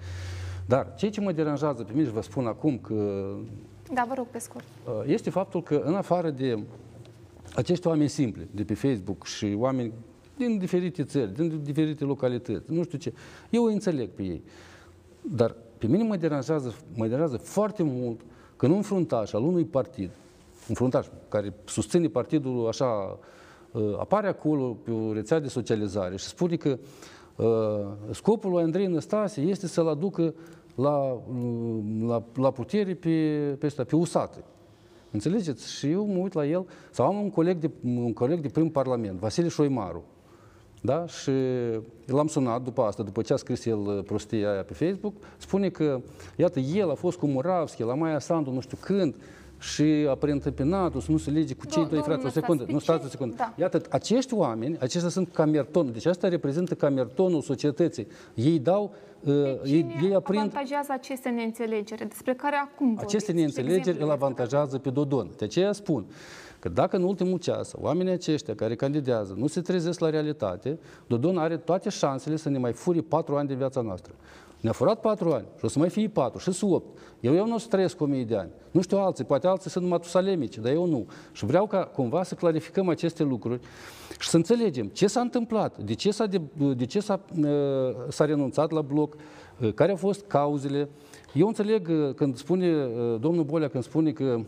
[0.66, 3.26] Dar ceea ce mă deranjează pe mine și vă spun acum că
[3.94, 4.64] Da, vă rog, pe scurt.
[4.86, 6.58] Uh, este faptul că în afară de
[7.54, 9.92] acești oameni simpli de pe Facebook și oameni
[10.36, 13.12] din diferite țări, din diferite localități, nu știu ce,
[13.50, 14.42] eu îi înțeleg pe ei.
[15.20, 18.20] Dar pe mine mă deranjează, mă deranjează foarte mult
[18.56, 20.10] că un fruntaș al unui partid,
[20.68, 23.18] un fruntaș care susține partidul așa,
[23.72, 26.78] uh, apare acolo pe o rețea de socializare și spune că
[27.36, 30.34] uh, scopul lui Andrei Năstase este să-l aducă
[30.74, 33.10] la, uh, la, la putere pe,
[33.58, 34.44] pe, ăsta, pe usate.
[35.10, 35.72] Înțelegeți?
[35.72, 38.70] Și eu mă uit la el, sau am un coleg de, un coleg de prim
[38.70, 40.04] parlament, Vasile Șoimaru,
[40.80, 41.06] da?
[41.06, 41.30] Și
[42.06, 45.68] l-am sunat după asta, după ce a scris el uh, prostia aia pe Facebook, spune
[45.68, 46.00] că,
[46.36, 49.14] iată, el a fost cu Muravski, la Maia Sandu, nu știu când,
[49.62, 52.26] și a preîntâmpinat-o să nu se lege cu cei Do- doi domnul frați.
[52.26, 53.34] O secundă, Năstase, nu pe stați ce- o secundă.
[53.38, 53.52] da.
[53.56, 58.06] Iată, acești oameni, aceștia sunt camertonul, deci asta reprezintă camertonul societății.
[58.34, 63.04] Ei dau, uh, ei, ei aprind avantajează aceste neînțelegeri, despre care acum vorbiți?
[63.04, 65.30] aceste De neînțelegeri exemplu, îl avantajează pe Dodon.
[65.36, 66.04] De aceea spun
[66.58, 71.38] că dacă în ultimul ceas oamenii aceștia care candidează nu se trezesc la realitate, Dodon
[71.38, 74.12] are toate șansele să ne mai fure patru ani de viața noastră.
[74.62, 76.98] Ne-a furat patru ani și o să mai fie patru și sunt opt.
[77.20, 78.50] Eu, eu nu o să trăiesc o mie de ani.
[78.70, 81.06] Nu știu alții, poate alții sunt matusalemici, dar eu nu.
[81.32, 83.60] Și vreau ca cumva să clarificăm aceste lucruri
[84.18, 86.40] și să înțelegem ce s-a întâmplat, de ce s-a, de,
[86.76, 87.46] de ce s-a, uh,
[88.08, 89.16] s-a renunțat la bloc,
[89.60, 90.88] uh, care au fost cauzele.
[91.32, 94.40] Eu înțeleg uh, când spune uh, domnul Bolea, când spune că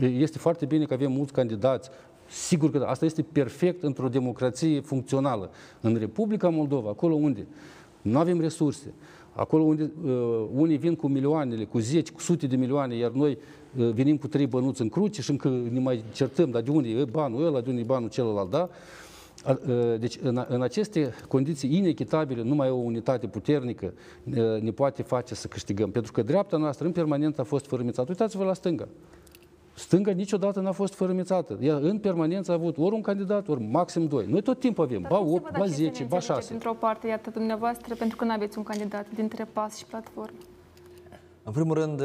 [0.00, 1.90] este foarte bine că avem mulți candidați,
[2.28, 5.50] sigur că da, asta este perfect într-o democrație funcțională.
[5.80, 7.46] În Republica Moldova, acolo unde
[8.02, 8.94] nu avem resurse,
[9.34, 13.38] acolo unde uh, unii vin cu milioanele, cu zeci, cu sute de milioane, iar noi
[13.76, 16.88] uh, venim cu trei bănuți în cruce și încă ne mai certăm, dar de unde
[16.88, 18.68] e banul ăla, de unde e banul celălalt, da?
[19.44, 23.92] A- uh, Deci, în, în aceste condiții inechitabile, numai o unitate puternică
[24.24, 25.90] uh, ne poate face să câștigăm.
[25.90, 28.06] Pentru că dreapta noastră, în permanent, a fost fărâmițată.
[28.10, 28.88] Uitați-vă la stânga.
[29.74, 31.58] Stânga niciodată n-a fost fărâmițată.
[31.60, 34.26] Ea în permanență a avut ori un candidat, ori maxim doi.
[34.26, 36.24] Noi tot timpul avem, Dar ba cum se 8, văd ba aceste 10, ba neînțelegeri
[36.24, 36.48] 6.
[36.48, 40.38] Dintr-o parte, iată, dumneavoastră, pentru că nu aveți un candidat dintre PAS și platformă.
[41.42, 42.02] În primul rând,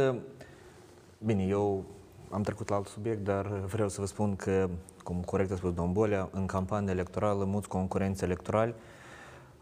[1.25, 1.83] bine, eu
[2.29, 4.69] am trecut la alt subiect, dar vreau să vă spun că,
[5.03, 8.73] cum corect a spus domnul Bolea, în campania electorală, mulți concurenți electorali,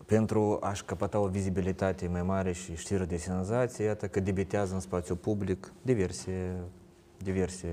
[0.05, 4.79] pentru a-și căpăta o vizibilitate mai mare și știri de senzație, iată că debitează în
[4.79, 6.55] spațiu public diverse,
[7.23, 7.67] diverse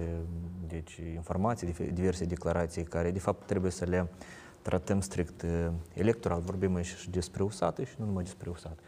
[0.66, 4.08] deci, informații, dife- diverse declarații care, de fapt, trebuie să le
[4.62, 6.40] tratăm strict uh, electoral.
[6.40, 8.78] Vorbim aici și despre USAT și nu numai despre USAT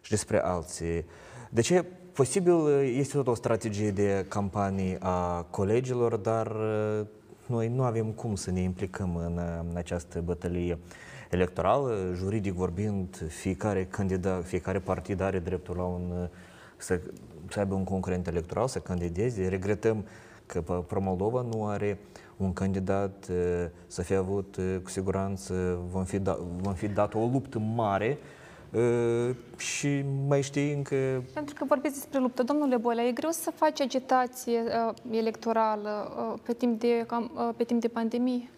[0.00, 1.04] și despre alții.
[1.50, 1.84] De ce?
[2.12, 7.06] Posibil este tot o strategie de campanii a colegilor, dar uh,
[7.46, 10.78] noi nu avem cum să ne implicăm în, uh, în această bătălie
[11.30, 12.12] electorală.
[12.14, 16.28] Juridic vorbind, fiecare candidat, fiecare partid are dreptul la un, uh,
[16.76, 17.00] să,
[17.50, 19.48] să aibă un concurent electoral, să candideze.
[19.48, 20.04] Regretăm
[20.46, 21.98] că P- Pro-Moldova nu are
[22.36, 27.14] un candidat uh, să fie avut, uh, cu siguranță vom fi, da, vom fi dat
[27.14, 28.18] o luptă mare
[28.72, 30.96] Uh, și mai știi încă
[31.34, 32.42] Pentru că vorbiți despre luptă.
[32.42, 37.54] Domnule Bolea, e greu să faci agitație uh, electorală uh, pe, timp de, cam, uh,
[37.56, 38.48] pe timp de pandemie?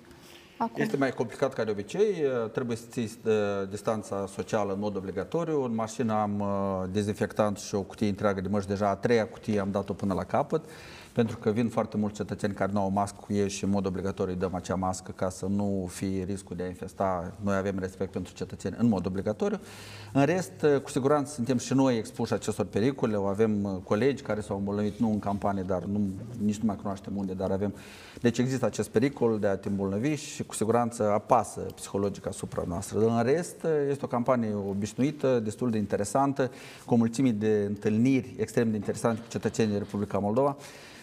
[0.58, 0.82] Acum.
[0.82, 3.32] Este mai complicat ca de obicei, trebuie să ții uh,
[3.70, 5.62] distanța socială în mod obligatoriu.
[5.62, 9.60] În mașină am uh, dezinfectant și o cutie întreagă de măști, deja a treia cutie
[9.60, 10.64] am dat-o până la capăt,
[11.12, 13.86] pentru că vin foarte mulți cetățeni care nu au mască cu ei și în mod
[13.86, 17.34] obligatoriu îi dăm acea mască ca să nu fie riscul de a infesta.
[17.40, 19.60] Noi avem respect pentru cetățeni în mod obligatoriu.
[20.12, 23.16] În rest, uh, cu siguranță suntem și noi expuși acestor pericole.
[23.26, 26.00] Avem uh, colegi care s-au îmbolnăvit, nu în campanie, dar nu,
[26.44, 27.74] nici nu mai cunoaștem unde, dar avem.
[28.20, 32.98] Deci există acest pericol de a te îmbolnăvi și cu siguranță apasă psihologic asupra noastră.
[32.98, 36.50] În rest, este o campanie obișnuită, destul de interesantă,
[36.84, 40.56] cu o mulțime de întâlniri extrem de interesante cu cetățenii din Republica Moldova.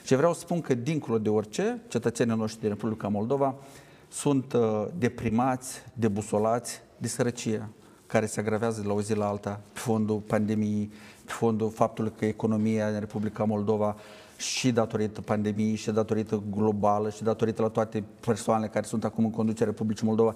[0.06, 3.56] Și vreau să spun că, dincolo de orice, cetățenii noștri din Republica Moldova
[4.10, 7.70] sunt uh, deprimați, debusolați de sărăcie.
[8.08, 10.92] care se agravează de la o zi la alta pe fondul pandemiei,
[11.26, 13.96] pe fondul faptului că economia în Republica Moldova
[14.38, 19.32] și datorită pandemiei, și datorită globală, și datorită la toate persoanele care sunt acum în
[19.32, 20.36] conducerea Republicii Moldova,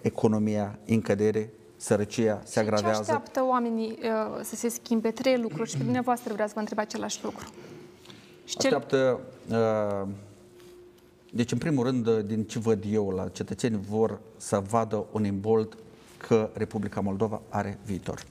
[0.00, 3.00] economia în cădere, sărăcia se Ce agravează.
[3.00, 5.10] așteaptă oamenii uh, să se schimbe?
[5.10, 7.46] Trei lucruri și pe dumneavoastră vreau să vă întreb același lucru.
[8.48, 10.08] Și ce- Așteaptă, uh,
[11.32, 15.24] deci în primul rând, uh, din ce văd eu la cetățeni, vor să vadă un
[15.24, 15.76] imbold
[16.16, 18.22] că Republica Moldova are viitor.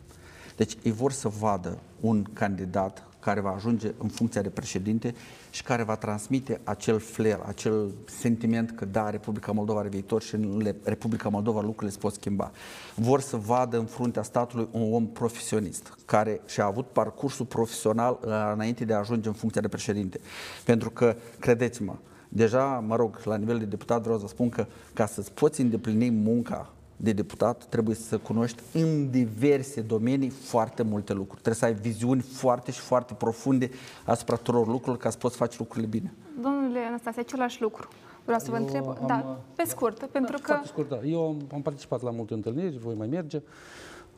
[0.55, 5.13] Deci ei vor să vadă un candidat care va ajunge în funcția de președinte
[5.49, 10.35] și care va transmite acel flair, acel sentiment că da, Republica Moldova are viitor și
[10.35, 12.51] în Le- Republica Moldova lucrurile se pot schimba.
[12.95, 18.51] Vor să vadă în fruntea statului un om profesionist care și-a avut parcursul profesional uh,
[18.53, 20.19] înainte de a ajunge în funcția de președinte.
[20.65, 21.95] Pentru că, credeți-mă,
[22.29, 26.09] deja, mă rog, la nivel de deputat vreau să spun că ca să-ți poți îndeplini
[26.09, 31.41] munca de deputat, trebuie să cunoști în diverse domenii foarte multe lucruri.
[31.41, 33.69] Trebuie să ai viziuni foarte și foarte profunde
[34.05, 36.13] asupra tuturor lucrurilor ca să poți face lucrurile bine.
[36.41, 37.87] Domnule Anastasie, același lucru.
[38.23, 40.99] Vreau să vă Eu întreb, am, da, uh, pe scurt, pentru că Foarte scurt, da.
[41.03, 43.41] Eu am, am participat la multe întâlniri, voi mai merge.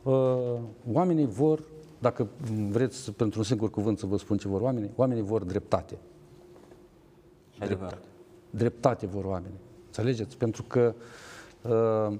[0.02, 0.14] Uh,
[0.92, 1.62] oamenii vor,
[1.98, 2.28] dacă
[2.68, 5.98] vreți pentru un singur cuvânt să vă spun ce vor oamenii, oamenii vor dreptate.
[7.58, 8.02] Adevărat.
[8.50, 9.60] Dreptate vor oamenii.
[9.86, 10.36] Înțelegeți?
[10.36, 10.94] Pentru că
[11.62, 12.18] uh,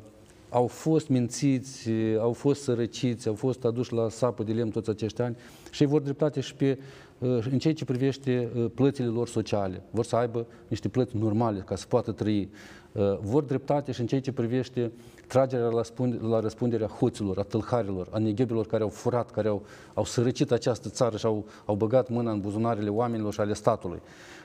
[0.50, 5.20] au fost mințiți, au fost sărăciți, au fost aduși la sapă de lemn toți acești
[5.22, 5.36] ani
[5.70, 6.78] și ei vor dreptate și pe,
[7.18, 9.82] uh, în ceea ce privește uh, plățile lor sociale.
[9.90, 12.50] Vor să aibă niște plăți normale ca să poată trăi.
[12.92, 14.92] Uh, vor dreptate și în ceea ce privește
[15.26, 19.62] tragerea la, spund- la răspunderea hoților, a tâlharilor, a neghebilor care au furat, care au,
[19.94, 24.00] au sărăcit această țară și au, au băgat mâna în buzunarele oamenilor și ale statului.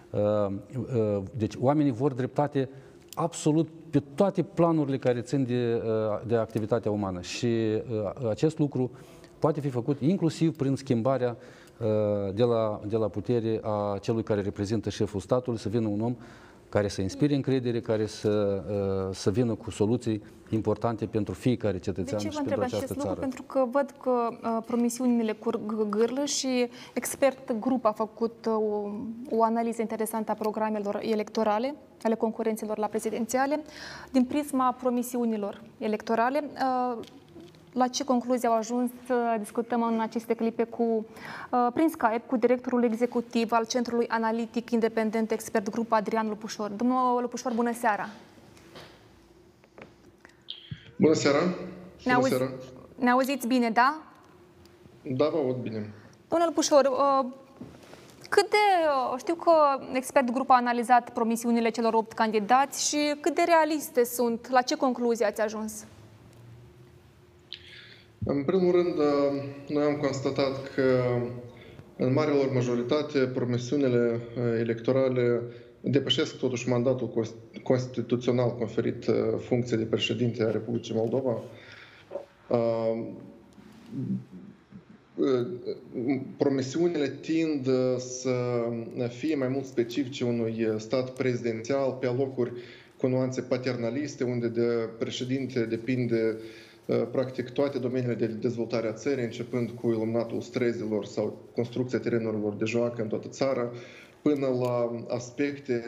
[0.10, 0.22] Uh,
[0.96, 2.70] uh, Deci oamenii vor dreptate
[3.16, 7.22] absolut pe toate planurile care țin de, uh, de activitatea umană.
[7.22, 8.92] Și uh, acest lucru
[9.40, 11.38] poate fi făcut inclusiv prin schimbarea
[11.80, 16.02] uh, de la, de la putere a celui care reprezintă șeful statului, să vină un
[16.02, 16.16] om
[16.76, 21.80] care să inspire încredere, care să, uh, să vină cu soluții importante pentru fiecare de
[21.80, 23.08] cetățean ce și vă pentru întreb această acest lucru?
[23.08, 23.20] țară.
[23.20, 28.90] Pentru că văd că uh, promisiunile curg gârlă și expert grup a făcut uh, o,
[29.38, 33.60] o analiză interesantă a programelor electorale, ale concurenților la prezidențiale,
[34.12, 36.44] din prisma promisiunilor electorale.
[37.76, 40.84] Uh, la ce concluzie au ajuns să discutăm în aceste clipe cu,
[41.52, 46.70] uh, prin Skype cu directorul executiv al Centrului Analitic Independent Expert Grup Adrian Lupușor.
[46.70, 48.10] Domnul Lupușor, bună seara!
[50.96, 51.40] Bună seara!
[51.40, 51.54] Ne,
[52.04, 52.50] Bună auzi, seara!
[52.96, 54.02] ne auziți bine, da?
[55.02, 55.94] Da, vă aud bine.
[56.28, 57.26] Domnul Pușor, uh,
[58.30, 58.58] cât de,
[59.12, 59.52] uh, știu că
[59.94, 64.50] expert grup a analizat promisiunile celor opt candidați și cât de realiste sunt?
[64.50, 65.86] La ce concluzie ați ajuns?
[68.28, 71.02] În primul rând, uh, noi am constatat că
[71.98, 75.42] în marilor majoritate promisiunile uh, electorale
[75.82, 77.34] depășesc totuși mandatul cons-
[77.64, 81.42] constituțional conferit uh, funcție de președinte a Republicii Moldova.
[82.50, 83.06] Uh,
[85.16, 85.48] uh,
[86.38, 88.32] Promisiunile tind uh, să
[89.10, 92.52] fie mai mult specifice unui stat prezidențial pe alocuri
[92.98, 96.44] cu nuanțe paternaliste, unde de președinte depinde uh,
[97.12, 102.66] practic toate domeniile de dezvoltare a țării, începând cu iluminatul străzilor sau construcția terenurilor de
[102.66, 103.72] joacă în toată țara,
[104.22, 105.84] până la aspecte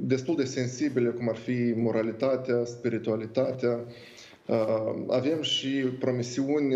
[0.00, 3.80] destul de sensibile, cum ar fi moralitatea, spiritualitatea.
[4.46, 6.74] Uh, Avem și promisiuni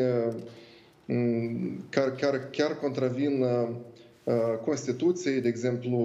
[1.06, 3.42] mm, care, care chiar contravin
[4.24, 5.98] uh, Constituției, de exemplu,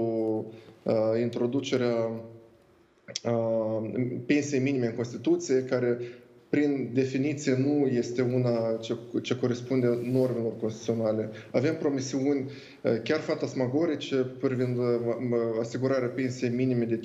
[0.84, 2.12] uh, introducerea
[3.24, 3.92] uh,
[4.26, 5.98] pensiei minime în Constituție, care
[6.50, 11.30] prin definiție nu este una ce, ce corespunde normelor constituționale.
[11.52, 12.40] Avem promisiuni
[12.84, 14.84] uh, chiar fantasmagorice privind uh,
[15.20, 17.00] m- asigurarea pensiei minime de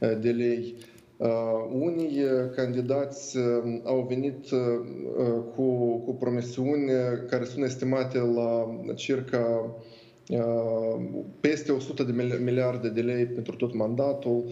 [0.00, 0.74] 5.000 de lei.
[1.16, 1.28] Uh,
[1.72, 3.44] unii uh, candidați uh,
[3.84, 4.58] au venit uh,
[5.18, 6.90] uh, cu, cu promisiuni
[7.28, 9.74] care sunt estimate la circa
[10.28, 11.00] uh,
[11.40, 14.44] peste 100 de mil- miliarde de lei pentru tot mandatul.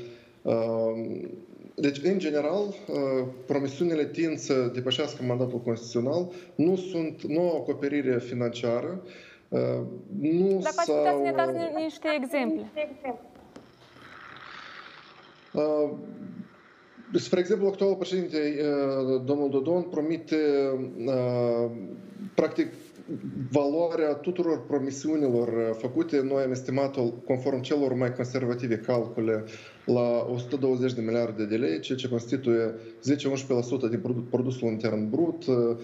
[1.76, 7.56] Uh, deci, în general, uh, promisiunile tind să depășească mandatul constituțional, nu sunt, nu au
[7.56, 9.02] acoperire financiară,
[9.48, 9.60] uh,
[10.20, 12.70] nu Dacă ați putea să ne s-au, dați uh, ni- niște exemple.
[15.52, 15.90] Uh,
[17.18, 20.36] Spre exemplu, actualul președinte, uh, domnul Dodon, promite,
[21.06, 21.70] uh,
[22.34, 22.72] practic,
[23.50, 29.44] valoarea tuturor promisiunilor uh, făcute, noi am estimat-o conform celor mai conservative calcule
[29.86, 32.74] la 120 de miliarde de lei, ceea ce constituie
[33.86, 35.76] 10-11% din produ- produsul intern brut, uh,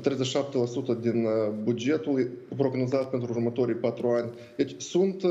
[0.00, 1.30] 37% din uh,
[1.62, 4.30] bugetul prognozat pentru următorii patru ani.
[4.56, 5.30] Deci sunt uh,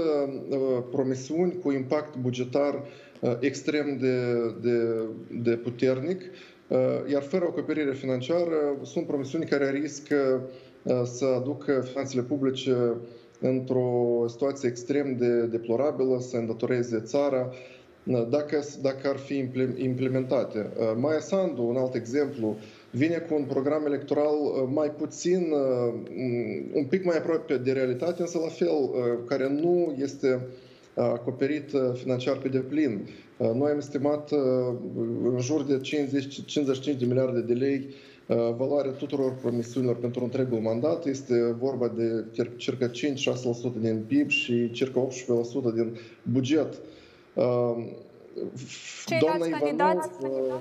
[0.50, 0.58] uh,
[0.92, 2.84] promisiuni cu impact bugetar
[3.20, 4.18] uh, extrem de,
[4.62, 4.78] de,
[5.42, 6.22] de puternic,
[6.68, 6.78] uh,
[7.12, 10.42] iar fără acoperire financiară sunt promisiuni care riscă
[10.84, 12.94] uh, să aducă finanțele publice
[13.40, 17.75] într-o situație extrem de deplorabilă, să îndatoreze țara, uh,
[18.14, 20.70] dacă, dacă ar fi imple- implementate.
[20.78, 22.58] Uh, Maia Sandu, un alt exemplu,
[22.92, 27.72] vine cu un program electoral uh, mai puțin, uh, m, un pic mai aproape de
[27.72, 30.28] realitate, însă la fel, uh, care nu este
[30.94, 33.08] uh, acoperit uh, financiar pe deplin.
[33.38, 34.40] Uh, Noi am estimat uh,
[35.24, 37.88] în jur de 50, 55 de miliarde de lei
[38.28, 41.06] uh, valoarea tuturor promisiunilor pentru întregul mandat.
[41.06, 42.92] Este vorba de cir- circa 5-6%
[43.80, 45.98] din PIB și circa 18% din
[46.32, 46.74] buget.
[47.36, 47.76] Uh,
[49.06, 50.10] Ceilalți candidați?
[50.24, 50.56] uh,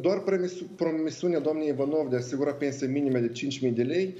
[0.00, 4.14] doar promisiu- promisiunea doamnei Ivanov de a asigura pensii minime de 5.000 de lei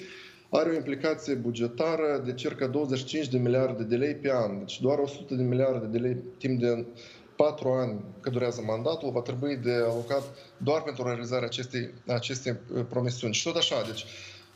[0.51, 4.59] are o implicație bugetară de circa 25 de miliarde de lei pe an.
[4.59, 6.87] Deci doar 100 de miliarde de lei timp de
[7.37, 10.23] 4 ani cât durează mandatul va trebui de alocat
[10.57, 13.35] doar pentru realizarea acestei, acestei uh, promisiuni.
[13.35, 14.05] Și tot așa, deci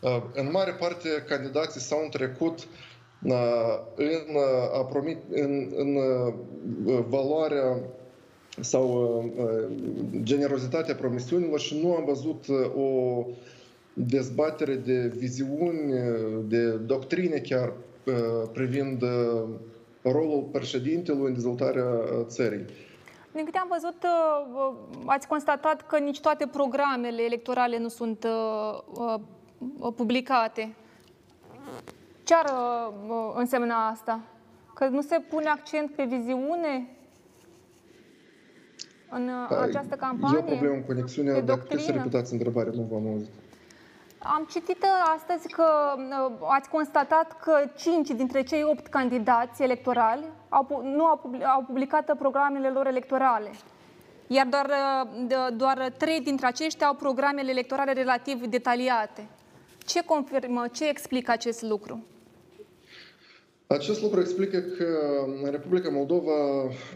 [0.01, 2.65] uh, în mare parte candidații s-au întrecut uh,
[3.25, 6.35] în, uh, a promit, în, în uh,
[7.09, 7.79] valoarea
[8.61, 9.77] sau uh, uh,
[10.23, 13.23] generozitatea promisiunilor și nu am văzut uh, o
[13.93, 17.73] dezbatere de viziuni, uh, de doctrine chiar
[18.07, 18.15] uh,
[18.53, 19.43] privind uh,
[20.03, 22.65] rolul președintelui în dezvoltarea uh, țării.
[23.33, 24.73] Din câte am văzut, uh,
[25.07, 28.79] ați constatat că nici toate programele electorale nu sunt uh,
[29.79, 30.75] uh, publicate.
[32.25, 34.21] Ce ar uh, însemna asta?
[34.75, 36.87] Că nu se pune accent pe viziune
[39.11, 40.39] în uh, această campanie?
[40.39, 42.03] E o problemă în conexiunea, Pe dacă puteți să doctrină?
[42.05, 43.31] repetați întrebarea, nu v-am auzit.
[44.19, 45.65] Am citit uh, astăzi că
[45.97, 51.45] uh, ați constatat că 5 dintre cei 8 candidați electorali au, pu- nu au, publi-
[51.45, 53.51] au publicat programele lor electorale.
[54.27, 59.27] Iar doar, uh, de- doar 3 dintre aceștia au programele electorale relativ detaliate.
[59.87, 62.07] Ce confirmă, ce explică acest lucru?
[63.67, 64.87] Acest lucru explică că
[65.43, 66.33] în Republica Moldova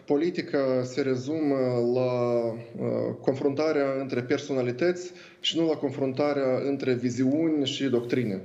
[0.06, 1.56] politica se rezumă
[1.94, 8.42] la uh, confruntarea între personalități și nu la confruntarea între viziuni și doctrine.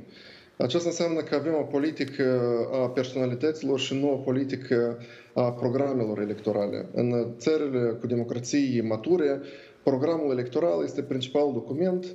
[0.57, 4.97] Aceasta înseamnă că avem o politică a personalităților și nu o politică
[5.33, 6.85] a programelor electorale.
[6.93, 9.41] În țările cu democrații mature,
[9.83, 12.11] programul electoral este principalul document uh,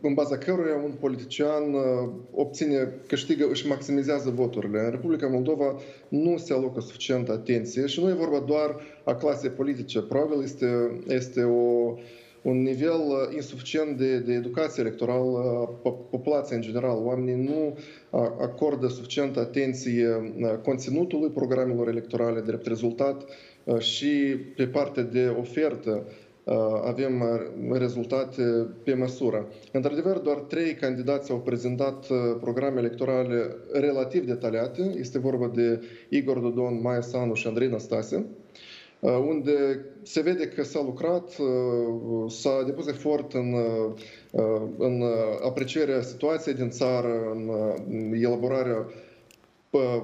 [0.00, 4.80] în baza căruia un politician uh, obține, câștigă, își maximizează voturile.
[4.80, 5.76] În Republica Moldova
[6.08, 10.00] nu se alocă suficientă atenție și nu e vorba doar a clasei politice.
[10.00, 11.94] Probabil este, este o,
[12.42, 16.98] un nivel uh, insuficient de, de educație electorală a po- populației în general.
[17.04, 17.76] Oamenii nu
[18.10, 23.24] a- acordă suficientă atenție uh, conținutului programelor electorale, drept rezultat
[23.64, 26.12] uh, și pe partea de ofertă uh,
[26.84, 28.42] avem uh, rezultate
[28.84, 29.48] pe măsură.
[29.72, 34.94] Într-adevăr, doar trei candidați au prezentat uh, programe electorale relativ detaliate.
[34.98, 38.26] Este vorba de Igor Dodon, Maia Sanu și Andrei Năstase
[39.00, 45.02] uh, unde se vede că s-a lucrat, uh, s-a depus efort în, uh, în
[45.44, 48.86] aprecierea situației din țară, în uh, elaborarea
[49.70, 50.02] uh,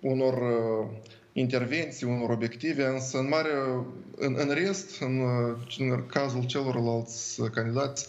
[0.00, 0.86] unor uh,
[1.36, 3.50] intervenții, unor obiective, însă în mare,
[4.16, 8.06] în, în rest, în, uh, în cazul celorlalți candidați,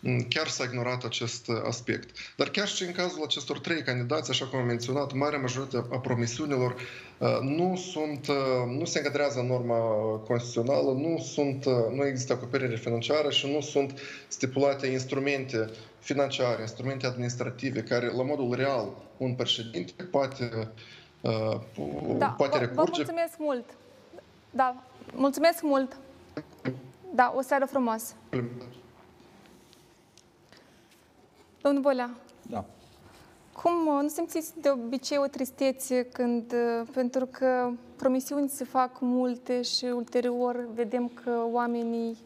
[0.00, 2.16] m, chiar s-a ignorat acest aspect.
[2.36, 5.98] Dar chiar și în cazul acestor trei candidați, așa cum am menționat, marea majoritate a
[5.98, 6.74] promisiunilor
[7.18, 9.78] uh, nu sunt, uh, nu se încadrează în norma
[10.26, 17.06] constituțională, nu, sunt, uh, nu există acoperire financiară și nu sunt stipulate instrumente financiare, instrumente
[17.06, 20.66] administrative care, la modul real, un președinte poate, uh,
[22.18, 23.64] Da, poate vă, vă recurge mulțumesc mult.
[24.50, 24.76] Da,
[25.14, 25.96] mulțumesc mult.
[27.14, 28.14] Da, o seară frumoasă.
[31.60, 32.10] Domnul Bolea,
[32.50, 32.64] Da.
[33.62, 38.96] cum uh, nu simțiți de obicei o tristețe când, uh, pentru că promisiuni se fac
[39.00, 42.20] multe și ulterior vedem că oamenii se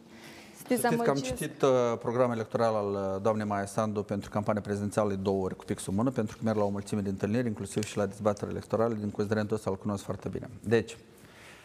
[0.71, 1.35] Știți că am dezamăgesc?
[1.35, 1.69] citit uh,
[1.99, 5.91] programul electoral al uh, doamnei Maia Sandu pentru campania prezidențială de două ori cu pixul
[5.91, 8.95] în mână, pentru că merg la o mulțime de întâlniri, inclusiv și la dezbatere electorale,
[8.99, 10.49] din considerentul ăsta îl cunosc foarte bine.
[10.63, 10.97] Deci,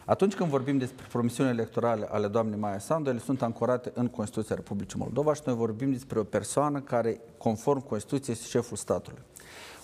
[0.09, 4.55] Atunci când vorbim despre promisiuni electorale ale doamnei Maia Sandu, ele sunt ancorate în Constituția
[4.55, 9.23] Republicii Moldova și noi vorbim despre o persoană care, conform Constituției, este șeful statului.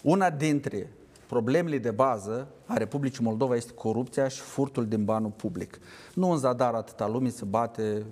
[0.02, 0.92] Una dintre
[1.26, 5.78] problemele de bază a Republicii Moldova este corupția și furtul din banul public.
[6.14, 8.06] Nu în zadar atâta lume se bate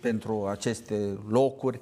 [0.00, 1.80] pentru aceste locuri,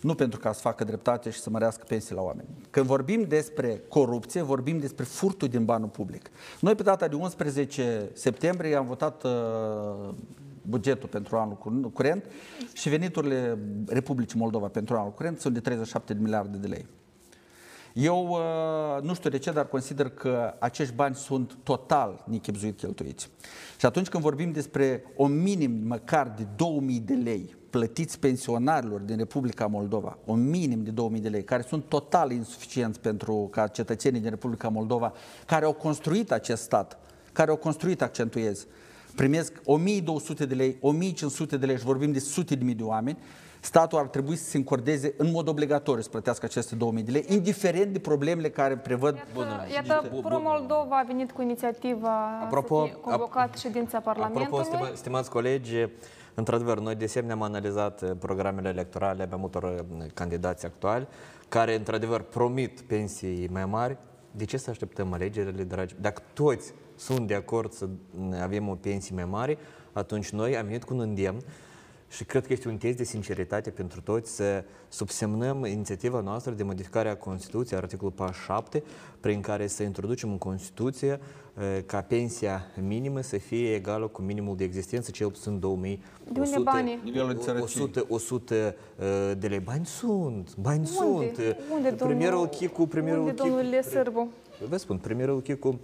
[0.00, 2.48] nu pentru ca să facă dreptate și să mărească pensii la oameni.
[2.70, 6.30] Când vorbim despre corupție, vorbim despre furtul din banul public.
[6.60, 10.14] Noi pe data de 11 septembrie am votat uh,
[10.62, 12.24] bugetul pentru anul cur- curent
[12.72, 16.86] și veniturile Republicii Moldova pentru anul curent sunt de 37 de miliarde de lei.
[17.98, 23.28] Eu uh, nu știu de ce, dar consider că acești bani sunt total nechipzuit cheltuiți.
[23.78, 29.16] Și atunci când vorbim despre o minim măcar de 2000 de lei plătiți pensionarilor din
[29.16, 34.20] Republica Moldova, o minim de 2000 de lei, care sunt total insuficienți pentru ca cetățenii
[34.20, 35.12] din Republica Moldova,
[35.46, 36.98] care au construit acest stat,
[37.32, 38.66] care au construit, accentuez,
[39.14, 43.18] primesc 1200 de lei, 1500 de lei și vorbim de sute de mii de oameni,
[43.66, 47.24] statul ar trebui să se încordeze în mod obligatoriu să plătească aceste 2000 de lei,
[47.28, 52.84] indiferent de problemele care prevăd Iată, iată Pro Moldova a venit cu inițiativa Apropo, să
[52.84, 54.46] fie convocat ședința Parlamentului.
[54.46, 55.74] Apropo, stima, stimați colegi,
[56.34, 61.08] într-adevăr, noi de asemenea am analizat uh, programele electorale ale mai multor uh, candidați actuali,
[61.48, 63.96] care într-adevăr promit pensii mai mari.
[64.30, 65.94] De ce să așteptăm alegerile, dragi?
[66.00, 67.88] Dacă toți sunt de acord să
[68.42, 69.58] avem o pensii mai mari,
[69.92, 71.38] atunci noi am venit cu un îndemn
[72.08, 76.62] și cred că este un test de sinceritate pentru toți să subsemnăm inițiativa noastră de
[76.62, 78.82] modificare a Constituției, articolul 47,
[79.20, 81.20] prin care să introducem în Constituție
[81.58, 86.02] eh, ca pensia minimă să fie egală cu minimul de existență, cel puțin 2000
[86.32, 87.00] De unde banii?
[87.04, 87.82] Nivelul de sărăcie.
[87.82, 88.74] 100, 100 eh,
[89.38, 89.60] de lei.
[89.60, 90.90] Bani sunt, bani Unde?
[90.90, 91.56] sunt.
[91.74, 94.28] Unde, Premierul domnul- Chicu, premierul unde, Chicu, domnule Sârbu?
[94.68, 95.80] Vă spun, premierul Chicu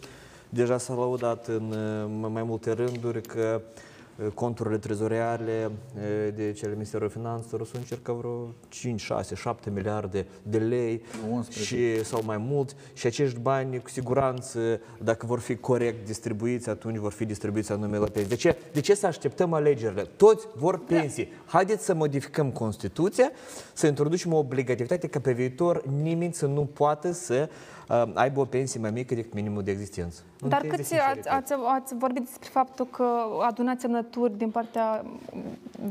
[0.49, 1.75] deja s-a laudat în
[2.23, 3.91] uh, mai multe rânduri că uh,
[4.35, 10.59] conturile trezoriale uh, de cele Ministerul Finanțelor sunt circa vreo 5, 6, 7 miliarde de
[10.59, 11.65] lei 11.
[11.65, 16.97] și, sau mai mult și acești bani cu siguranță dacă vor fi corect distribuiți atunci
[16.97, 18.29] vor fi distribuiți anume la pensii.
[18.29, 20.03] De ce, de ce să așteptăm alegerile?
[20.17, 21.29] Toți vor pensii.
[21.47, 23.31] Haideți să modificăm Constituția,
[23.73, 27.49] să introducem o obligativitate ca pe viitor nimeni să nu poată să
[27.89, 30.21] uh, aibă o pensie mai mică decât minimul de existență.
[30.43, 31.53] Un Dar test de câți ați, sinceritate.
[31.53, 33.05] ați, ați vorbit despre faptul că
[33.41, 35.05] adunați semnături din partea...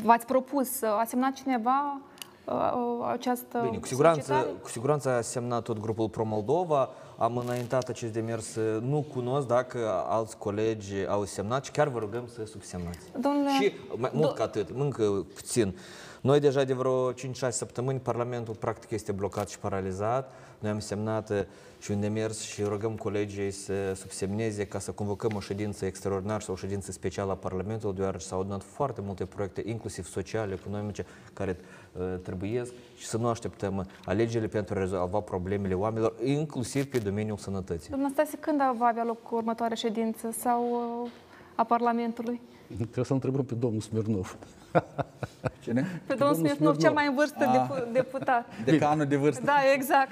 [0.04, 2.02] V-ați propus, a semnat cineva
[2.46, 4.58] uh, uh, această Bine, cu siguranță, solicitare?
[4.62, 10.38] cu siguranță a semnat tot grupul Pro-Moldova, am înaintat acest demers, nu cunosc dacă alți
[10.38, 13.12] colegi au semnat și chiar vă rugăm să subsemnați.
[13.20, 15.04] Domnule, Și mai mult ca atât, încă
[15.36, 15.76] puțin.
[16.22, 17.16] Noi deja de vreo 5-6
[17.50, 20.32] săptămâni Parlamentul practic este blocat și paralizat.
[20.62, 21.42] Noi am semnat uh,
[21.80, 26.54] și un demers și rugăm colegii să subsemneze ca să convocăm o ședință extraordinară sau
[26.54, 31.58] o ședință specială a Parlamentului, deoarece s-au adunat foarte multe proiecte, inclusiv sociale, economice, care
[31.92, 37.38] uh, trebuiesc și să nu așteptăm alegerile pentru a rezolva problemele oamenilor, inclusiv pe domeniul
[37.38, 37.90] sănătății.
[37.90, 40.64] domnul Stase, când va avea loc următoarea ședință sau
[41.04, 41.10] uh,
[41.56, 42.42] a Parlamentului?
[42.76, 44.38] Trebuie să întrebăm pe domnul Smirnov.
[45.62, 46.02] Cine?
[46.06, 47.52] Pe domnul Smirnov, cel mai în vârstă Ah.
[47.52, 48.46] depu- deputat.
[48.66, 49.42] Decanul de vârstă.
[49.46, 50.12] Da, exact.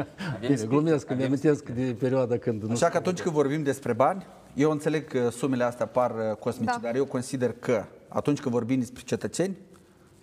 [0.40, 2.62] Bine, glumesc, îmi amintesc de perioada când...
[2.62, 6.36] Nu Așa că atunci când vorbim despre bani, eu înțeleg că sumele astea par uh,
[6.36, 6.78] cosmice, Da.
[6.82, 9.56] dar eu consider că atunci când vorbim despre cetățeni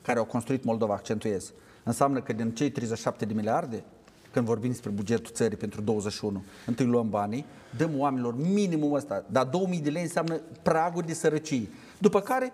[0.01, 1.53] care au construit Moldova, accentuez,
[1.83, 3.83] înseamnă că din cei 37 de miliarde,
[4.31, 7.45] când vorbim despre bugetul țării pentru 21, întâi luăm banii,
[7.77, 11.69] dăm oamenilor minimul ăsta, dar 2000 de lei înseamnă pragul de sărăcie.
[11.97, 12.51] După care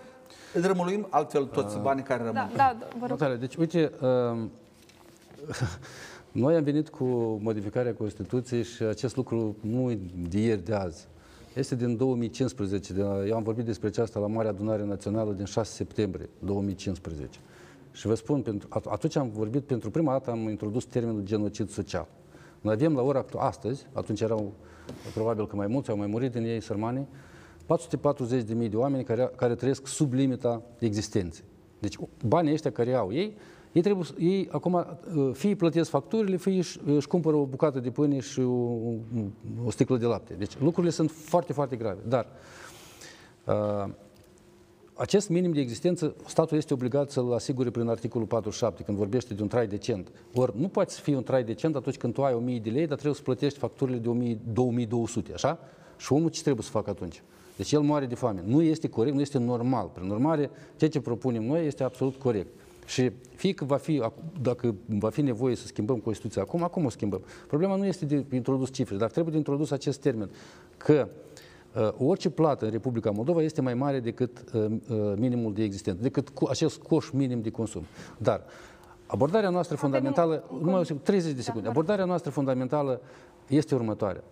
[0.54, 2.52] îl rămâluim altfel toți banii care rămân.
[2.56, 3.10] Da, da, vă rog.
[3.10, 4.52] Natalia, deci, uite, um,
[6.44, 7.06] noi am venit cu
[7.42, 11.08] modificarea Constituției și acest lucru nu e de ieri, de azi.
[11.54, 12.94] Este din 2015.
[12.94, 17.40] De, eu am vorbit despre aceasta la Marea Adunare Națională din 6 septembrie 2015.
[17.92, 21.70] Și vă spun, pentru, at- atunci am vorbit, pentru prima dată am introdus termenul genocid
[21.70, 22.08] social.
[22.62, 24.54] Noi avem la ora actuală, astăzi, atunci erau
[25.14, 27.08] probabil că mai mulți, au mai murit din ei sărmanii,
[27.78, 31.44] 440.000 de, de oameni care, care trăiesc sub limita existenței.
[31.80, 31.96] Deci
[32.26, 33.36] banii ăștia care au ei,
[33.72, 37.80] ei trebuie, să- ei acum uh, fie plătesc facturile, fie își, își cumpără o bucată
[37.80, 38.94] de pâine și o, o,
[39.66, 40.34] o sticlă de lapte.
[40.34, 42.00] Deci lucrurile sunt foarte, foarte grave.
[42.08, 42.28] Dar
[43.46, 43.94] uh,
[44.94, 49.42] acest minim de existență, statul este obligat să-l asigure prin articolul 47, când vorbește de
[49.42, 50.12] un trai decent.
[50.36, 52.86] Ori nu poți să fii un trai decent atunci când tu ai 1000 de lei,
[52.88, 55.60] dar trebuie să plătești facturile de 1000, 2200, așa?
[55.98, 57.24] Și omul ce trebuie să facă atunci?
[57.56, 58.44] Deci el moare de foame.
[58.46, 59.90] Nu este corect, nu este normal.
[59.94, 62.48] Prin urmare, ceea ce propunem noi este absolut corect.
[62.86, 64.04] Și fie că va fi,
[64.42, 67.22] dacă va fi nevoie să schimbăm Constituția acum, acum o schimbăm.
[67.48, 70.30] Problema nu este de introdus cifre, dar trebuie de introdus acest termen.
[70.78, 71.08] Că
[71.76, 76.02] uh, orice plată în Republica Moldova este mai mare decât uh, uh, minimul de existență,
[76.02, 77.84] decât cu acest coș minim de consum.
[78.18, 78.44] Dar
[79.06, 83.02] abordarea noastră fundamentală, numai o secundă, 30 de secunde, abordarea noastră fundamentală
[83.48, 84.24] este următoarea.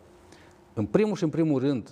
[0.74, 1.90] În primul și în primul rând,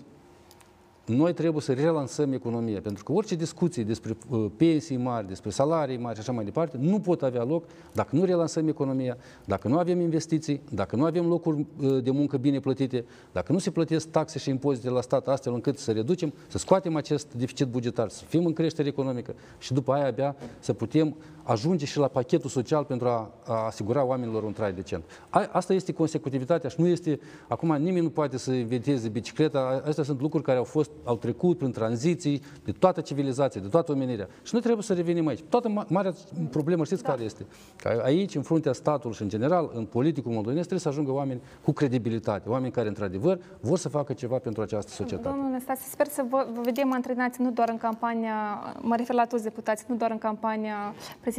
[1.08, 5.98] noi trebuie să relansăm economia, pentru că orice discuții despre uh, pensii mari, despre salarii
[5.98, 9.78] mari și așa mai departe, nu pot avea loc dacă nu relansăm economia, dacă nu
[9.78, 14.10] avem investiții, dacă nu avem locuri uh, de muncă bine plătite, dacă nu se plătesc
[14.10, 18.24] taxe și impozite la stat astfel încât să reducem, să scoatem acest deficit bugetar, să
[18.28, 21.16] fim în creștere economică și după aia abia să putem
[21.48, 25.04] ajunge și la pachetul social pentru a, a asigura oamenilor un trai decent.
[25.30, 30.04] A, asta este consecutivitatea și nu este, acum nimeni nu poate să inventeze bicicleta, astea
[30.04, 34.28] sunt lucruri care au fost, au trecut prin tranziții de toată civilizația, de toată omenirea.
[34.44, 35.40] Și noi trebuie să revenim aici.
[35.50, 36.14] Toată ma- marea
[36.50, 37.10] problemă, știți da.
[37.10, 37.46] care este?
[37.76, 41.42] Că aici, în fruntea statului și în general, în politicul moldovenesc, trebuie să ajungă oameni
[41.64, 45.30] cu credibilitate, oameni care, într-adevăr, vor să facă ceva pentru această societate.
[45.30, 48.36] Domnul Năstase, sper să vă, vă vedem antrenați nu doar în campania,
[48.82, 51.36] mă refer la toți deputați, nu doar în campania prezidențială,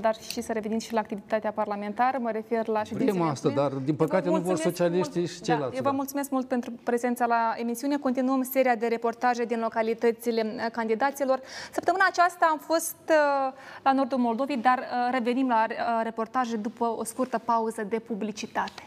[0.00, 3.60] dar și să reveniți și la activitatea parlamentară, mă refer la ședințele Vrem asta, plen.
[3.62, 5.70] dar din păcate Eu vă nu vor mulțumesc socialiștii mult- și ceilalți.
[5.70, 5.94] Da, eu vă da.
[5.96, 7.96] mulțumesc mult pentru prezența la emisiune.
[7.96, 11.40] Continuăm seria de reportaje din localitățile uh, candidaților.
[11.72, 16.84] Săptămâna aceasta am fost uh, la nordul Moldovei, dar uh, revenim la uh, reportaje după
[16.98, 18.82] o scurtă pauză de publicitate.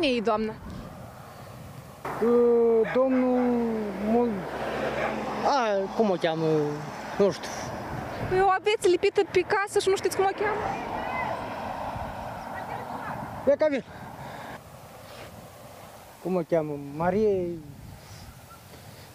[0.00, 0.54] Cine e doamnă?
[2.22, 3.40] Uh, Domnul...
[4.04, 4.28] Mol...
[5.44, 6.46] A, cum o cheamă?
[7.18, 7.48] Nu știu.
[8.28, 10.60] Păi o aveți lipită pe casă și nu știți cum o cheamă?
[13.46, 13.84] E ca vin.
[16.22, 16.78] Cum o cheamă?
[16.96, 17.46] Marie...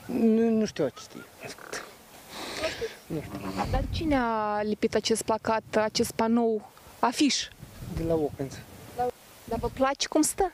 [0.06, 1.24] Nu, nu știu ce știe.
[3.72, 6.70] Dar cine a lipit acest placat, acest panou,
[7.00, 7.48] afiș?
[7.96, 8.58] De la Opență.
[9.44, 10.52] Dar vă place cum stă?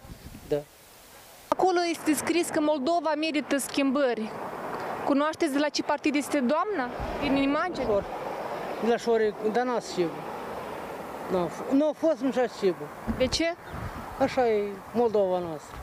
[1.61, 1.67] Da.
[1.67, 4.31] Acolo este scris că Moldova merită schimbări.
[5.05, 6.89] Cunoașteți de la ce partid este doamna?
[7.21, 7.85] Din imagine?
[7.85, 8.03] Șor.
[8.83, 10.11] De la Șore, dar n-a sigur.
[11.31, 12.87] Nu, a f- nu a fost nu așa sigur.
[13.17, 13.53] De ce?
[14.19, 15.75] Așa e Moldova noastră.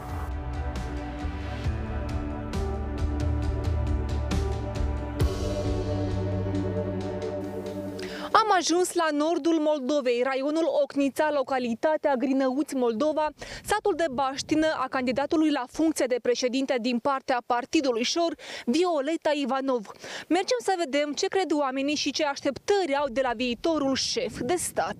[8.58, 13.28] Ajuns la nordul Moldovei, raionul Ocnița, localitatea Grinăuți, Moldova,
[13.64, 18.34] satul de baștină a candidatului la funcție de președinte din partea Partidului Șor,
[18.64, 19.86] Violeta Ivanov.
[20.28, 24.54] Mergem să vedem ce cred oamenii și ce așteptări au de la viitorul șef de
[24.56, 24.96] stat.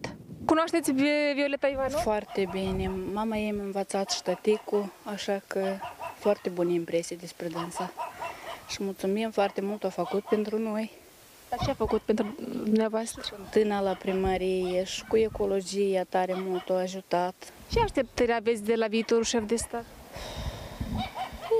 [0.46, 2.00] Cunoașteți Vi- Violeta Ivanov?
[2.00, 2.90] Foarte bine.
[3.12, 5.76] Mama ei mi-a învățat și ștăticul, așa că
[6.18, 7.92] foarte bune impresii despre dânsa.
[8.68, 10.90] Și mulțumim foarte mult, a făcut pentru noi.
[11.49, 12.34] Dar ce a făcut pentru
[12.64, 13.49] dumneavoastră?
[13.51, 17.53] Tâna la primărie și cu ecologia tare mult a ajutat.
[17.70, 19.84] Ce așteptări aveți de la viitorul șef de stat?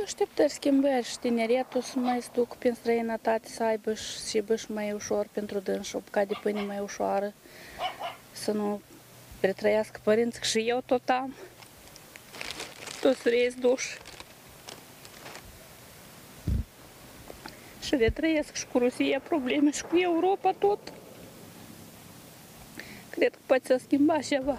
[0.05, 4.71] Așteptări schimbări și tineretul să mai se duc prin străinătate, să aibă și, și băși
[4.73, 7.33] mai ușor pentru dânsi, o bucată de pâine mai ușoară,
[8.33, 8.81] să nu
[9.41, 11.35] pretrăiască părinți, că și eu tot am.
[13.01, 13.85] Tot să reiesc duș.
[17.89, 20.79] Și retrăiesc și cu Rusia probleme și cu Europa tot.
[23.11, 24.59] Cred că poate să schimba ceva.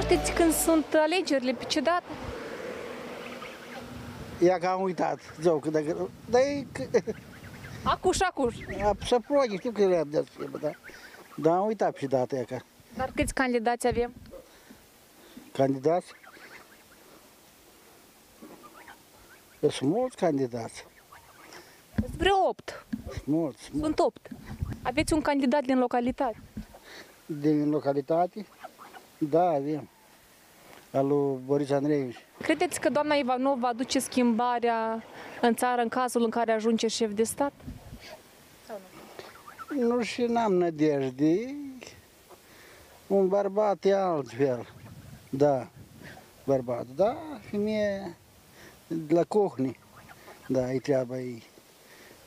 [0.00, 2.04] Știți când sunt alegerile, pe ce dată?
[4.42, 6.08] Ia că am uitat, zău, că dacă...
[6.30, 6.66] Dar e...
[6.72, 7.00] că-
[7.84, 8.54] Acuș, acuș.
[8.82, 10.70] a- Să progi, știu că era de să da?
[11.34, 12.56] Dar am uitat și data aia, că
[12.96, 14.12] Dar câți candidați avem?
[15.52, 16.06] candidați...
[19.60, 20.86] Sunt mulți candidați,
[21.94, 22.86] Sunt vreo 8.
[23.12, 23.84] sunt mulți, mulți.
[23.84, 24.28] Sunt 8.
[24.82, 26.40] Aveți un candidat din localitate.
[27.26, 28.46] din localitate.
[29.18, 29.88] Da, avem.
[30.92, 32.16] Al lui Boris Andreevici.
[32.42, 35.04] Credeți că doamna Ivanov va aduce schimbarea
[35.40, 37.52] în țară în cazul în care ajunge șef de stat?
[39.68, 41.54] Nu și n-am nădejde.
[43.06, 44.68] Un bărbat e altfel.
[45.30, 45.68] Da,
[46.44, 46.86] bărbat.
[46.94, 47.16] Da,
[47.50, 48.19] femeie de
[49.08, 49.78] la cohni.
[50.46, 51.42] Da, e treaba ei.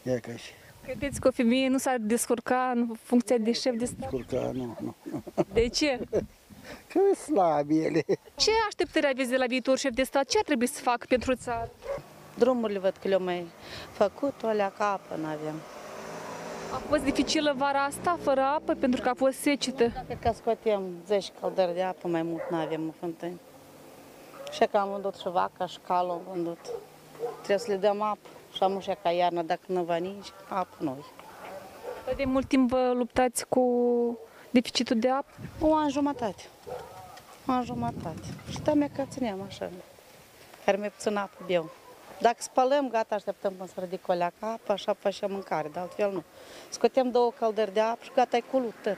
[0.04, 0.52] Ia ca și.
[0.84, 4.10] Credeți că o femeie nu s-ar descurca în funcția de șef de stat?
[4.10, 4.96] Curca, nu, nu.
[5.54, 6.00] De ce?
[6.90, 8.04] Că e slab ele.
[8.36, 10.26] Ce așteptări aveți de la viitor șef de stat?
[10.26, 11.72] Ce ar trebui să facă pentru țară?
[12.38, 13.46] Drumurile văd că le-au mai
[13.92, 15.56] făcut, o alea ca apă n-avem.
[16.74, 19.92] A fost dificilă vara asta, fără apă, pentru că a fost secetă.
[20.06, 23.40] Cred că scoatem 10 căldări de apă, mai mult n-avem în fântâni.
[24.54, 26.60] Și că am vândut și vaca și calul am vândut.
[27.36, 28.28] Trebuie să le dăm apă.
[28.54, 31.06] Și am ușa ca iarna, dacă nu va nici, apă noi.
[32.16, 34.18] De mult timp vă luptați cu
[34.50, 35.32] deficitul de apă?
[35.60, 36.44] O an jumătate.
[37.48, 38.22] O an jumătate.
[38.50, 39.70] Și da mea că țineam așa.
[40.66, 41.70] Care mi-e puțin apă beau.
[42.20, 46.12] Dacă spălăm, gata, așteptăm până să ridic o leacă apă, așa facem mâncare, de altfel
[46.12, 46.24] nu.
[46.70, 48.98] Scotem două căldări de apă și gata, e culut tot.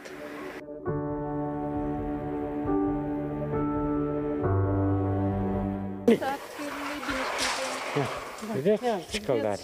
[8.54, 9.60] Vedeți ce căldare?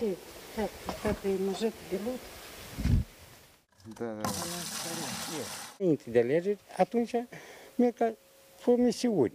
[3.98, 4.30] Da, da.
[5.78, 7.12] Înainte de alegeri, atunci
[7.76, 8.14] mi-a ca
[8.62, 9.34] promisiuni.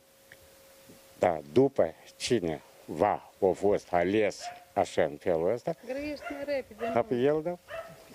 [1.19, 4.41] Da, după cine va, a fost ales
[4.73, 6.87] așa în felul ăsta, Grăiești mai repede.
[6.95, 7.59] apoi el, da,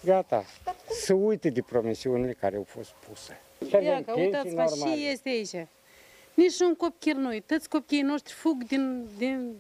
[0.04, 0.46] gata,
[0.90, 3.40] să uite de promisiunile care au fost puse.
[3.68, 4.96] Și avem Ia, că pensii uitați-vă, normale.
[4.96, 5.68] și este aici.
[6.34, 9.54] Nici un copil nu Toți copiii noștri fug din, din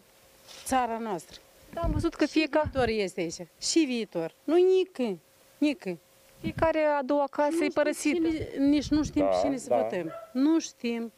[0.66, 1.40] țara noastră.
[1.74, 3.48] Da, am văzut că fiecare, Viitor este aici.
[3.62, 4.34] Și viitor.
[4.44, 5.18] Nu nică.
[5.58, 5.98] Nică.
[6.40, 8.28] fiecare a doua casă e părăsită.
[8.28, 9.76] Cine, nici nu știm Da, pe cine să da.
[9.78, 10.12] votăm.
[10.34, 11.12] Nu știm.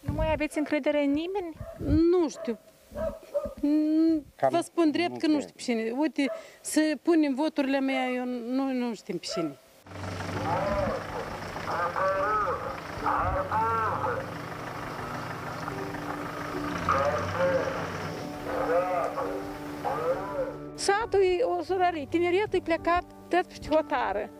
[0.00, 1.56] Nu mai aveți încredere în nimeni?
[1.86, 2.58] Nu știu.
[3.60, 5.42] Mm, Cam Vă spun drept nu că nu cred.
[5.48, 5.90] știu pe cine.
[5.98, 6.30] Uite,
[6.60, 9.56] să punem voturile mele, eu nu, nu știm pe cine.
[21.62, 24.30] Satul e o sărărie, tineretul e plecat tot peste hotară.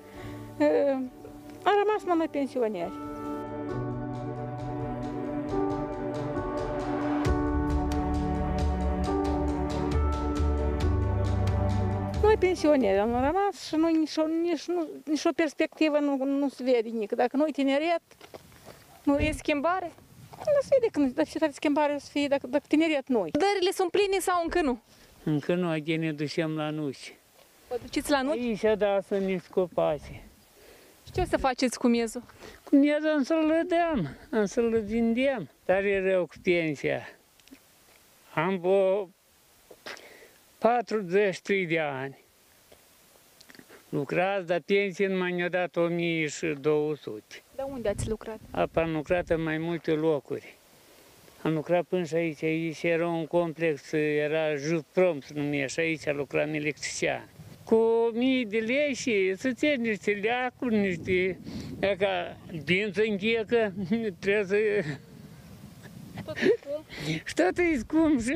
[1.62, 2.92] Am rămas numai pensionieri.
[12.22, 16.48] Noi pensionieri am rămas și noi nici, o- nici, nu, nici o perspectivă nu, nu
[16.48, 17.10] se vede nici.
[17.10, 18.02] Dacă noi tineret,
[19.02, 19.92] Nu e schimbare?
[20.36, 23.30] nu se vede când dar ce tare schimbare o să fie dacă, dacă tineret noi.
[23.30, 24.78] Dările sunt pline sau încă nu?
[25.24, 27.14] Încă nu, aici ne ducem la nuci.
[27.68, 28.64] Vă duceți la nuci?
[28.64, 30.22] Aici, da, sunt niște copaci.
[31.04, 32.22] Și ce o să faceți cu miezul?
[32.64, 35.50] Cu miezul am să-l dăm, am să-l vindem.
[35.64, 37.08] Dar e rău cu pensia.
[38.34, 39.08] Am o
[40.58, 42.18] 43 de ani.
[43.88, 47.42] Lucrați, dar pensie nu mai ne-a dat 1200.
[47.56, 48.38] De unde ați lucrat?
[48.50, 50.58] Apa am lucrat în mai multe locuri.
[51.42, 56.12] Am lucrat până și aici, aici era un complex, era Juprom se numea și aici
[56.12, 57.28] lucram electrician.
[57.64, 61.38] Cu mii de lei și să ții niște leacuri, niște...
[61.80, 63.72] e Ca dință închecă,
[64.20, 64.56] trebuie să...
[67.24, 68.34] Și tot e scump și,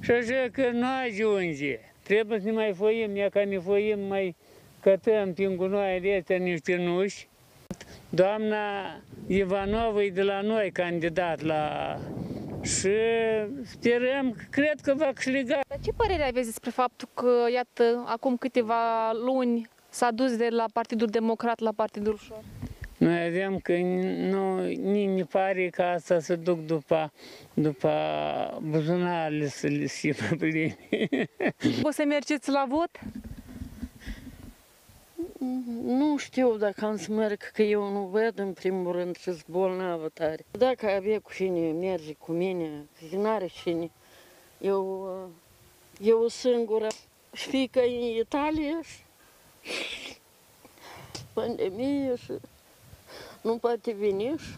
[0.00, 1.78] și așa că nu ajunge.
[2.02, 4.36] Trebuie să ne mai foim, ea ca ne foim, mai
[4.80, 7.28] cătăm prin gunoaiele astea niște nuși.
[8.10, 8.56] Doamna
[9.26, 11.96] Ivanova e de la noi candidat la...
[12.62, 12.90] Și
[13.64, 15.60] sperăm, cred că va câștiga.
[15.68, 20.64] Dar ce părere aveți despre faptul că, iată, acum câteva luni s-a dus de la
[20.72, 22.42] Partidul Democrat la Partidul Ușor?
[22.98, 27.12] Noi avem că nu, ni ne pare că asta se duc după,
[27.54, 27.90] după
[28.62, 30.76] buzunarele să le simă pline.
[31.82, 32.90] O să mergeți la vot?
[35.82, 39.46] Nu știu dacă am să merg, că eu nu văd în primul rând și sunt
[39.46, 40.44] bolnavă tare.
[40.50, 43.90] Dacă avea cu cine merge cu mine, că n-are cine.
[44.60, 45.08] Eu,
[46.00, 46.86] eu singură.
[47.32, 50.16] Știi că e în Italia și
[51.32, 52.32] pandemie și
[53.42, 54.54] nu poate veni și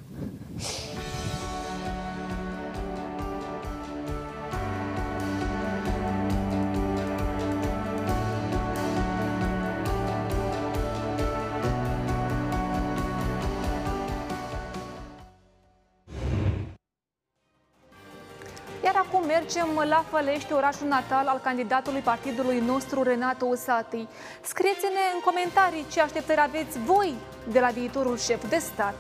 [19.21, 24.09] acum mergem la Fălești, orașul natal al candidatului partidului nostru, Renato Usati.
[24.43, 27.15] Scrieți-ne în comentarii ce așteptări aveți voi
[27.53, 28.95] de la viitorul șef de stat.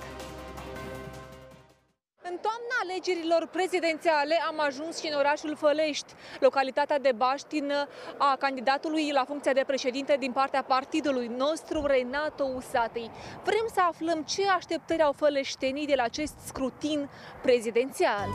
[2.23, 7.73] În toamna alegerilor prezidențiale am ajuns și în orașul Fălești, localitatea de Baștin
[8.19, 13.11] a candidatului la funcția de președinte din partea partidului nostru, Renato Usati.
[13.45, 17.09] Vrem să aflăm ce așteptări au făleștenii de la acest scrutin
[17.43, 18.29] prezidențial.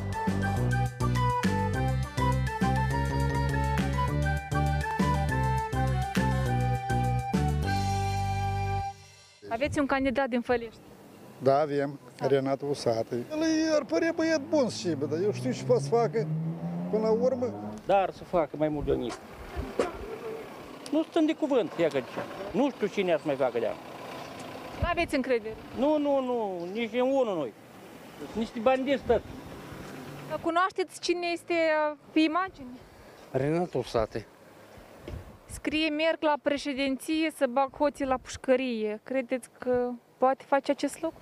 [9.55, 10.79] Aveți un candidat din Fălești.
[11.43, 11.99] Da, avem.
[12.19, 13.15] Renat Usată.
[13.15, 16.27] El ar părea băiat bun și bă, dar eu știu ce poate să facă
[16.89, 17.73] până la urmă.
[17.85, 19.19] Dar să facă mai mult de onist.
[20.91, 21.99] Nu stând de cuvânt, ia că
[22.51, 23.67] Nu știu cine ar să mai facă de
[24.81, 25.55] Nu aveți încredere.
[25.77, 27.53] Nu, nu, nu, nici în unul noi.
[28.17, 29.21] Sunt niște bandiți tot.
[30.29, 32.69] Dar Cunoașteți cine este uh, pe imagine?
[33.31, 34.25] Renat Usate.
[35.55, 38.99] Scrie merg la președinție să bag hoții la pușcărie.
[39.03, 41.19] Credeți că poate face acest lucru?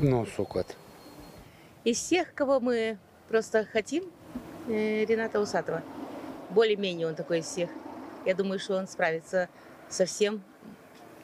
[0.00, 0.76] Ну, сукот.
[1.82, 2.96] Из всех, кого мы
[3.28, 4.02] просто хотим,
[4.70, 5.82] э, Рената Усатова.
[6.52, 7.68] Более-менее он такой из всех.
[8.26, 9.48] Я думаю, что он справится
[9.88, 10.42] со всем,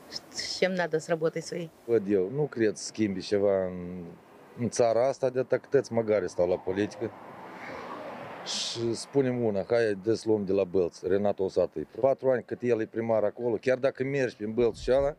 [0.08, 1.70] с чем надо, с работой своей.
[1.86, 4.04] Văd eu, nu cred să schimbi ceva în,
[4.58, 7.10] în țara asta, de atât măgare stau la politică.
[8.44, 11.86] Și spunem una, hai de să luăm de la Bălț, Renato Osată.
[12.00, 15.16] Patru ani cât el e primar acolo, chiar dacă mergi prin Bălț și ala,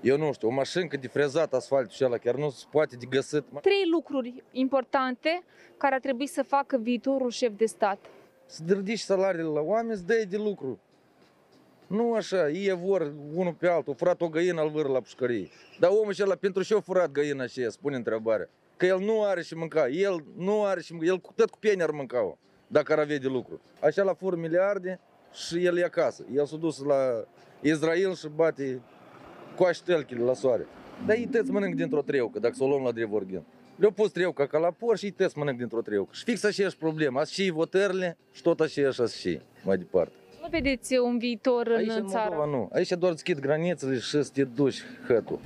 [0.00, 3.06] eu nu știu, o mașină de frezat asfaltul și ala, chiar nu se poate de
[3.10, 3.44] găsit.
[3.60, 5.42] Trei lucruri importante
[5.76, 7.98] care ar trebui să facă viitorul șef de stat.
[8.46, 10.78] Să ridici salariile la oameni, să dai de lucru.
[11.86, 15.48] Nu așa, ei vor unul pe altul, furat o găină al vâră la pușcărie.
[15.78, 18.48] Dar omul ăla pentru ce a furat găina aceea, spune întrebarea.
[18.84, 21.58] Că el nu are și mânca, el nu are și mânca, el cu- tot cu
[21.58, 23.60] pieni ar mânca dacă ar avea de lucru.
[23.80, 25.00] Așa la fur miliarde
[25.32, 26.24] și el e acasă.
[26.34, 27.24] El s-a dus la
[27.60, 28.80] Israel și bate
[29.56, 30.66] cu aștelchile la soare.
[31.06, 33.44] Dar ei tăți mănânc dintr-o treucă, dacă s-o luăm la Drevorghen.
[33.76, 36.10] Le-au pus treuca ca la por și ei tăți mănânc dintr-o treucă.
[36.12, 40.12] Și fix aceeași problemă, ați și votările și tot aceeași ați și mai departe.
[40.42, 42.34] Nu vedeți un viitor Aici în în țară?
[42.36, 42.68] Moldova nu.
[42.72, 45.40] Aici doar deschid granițele și să te duci hătul.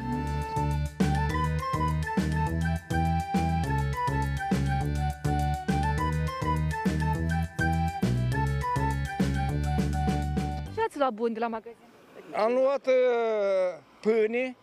[10.98, 11.86] Ați luat bun de la magazin?
[12.34, 14.56] Am luat uh, pâine,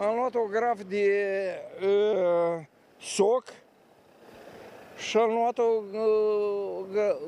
[0.00, 1.06] am luat o graf de
[1.82, 2.64] uh,
[3.00, 3.44] soc
[4.96, 7.18] și am luat o uh, ga-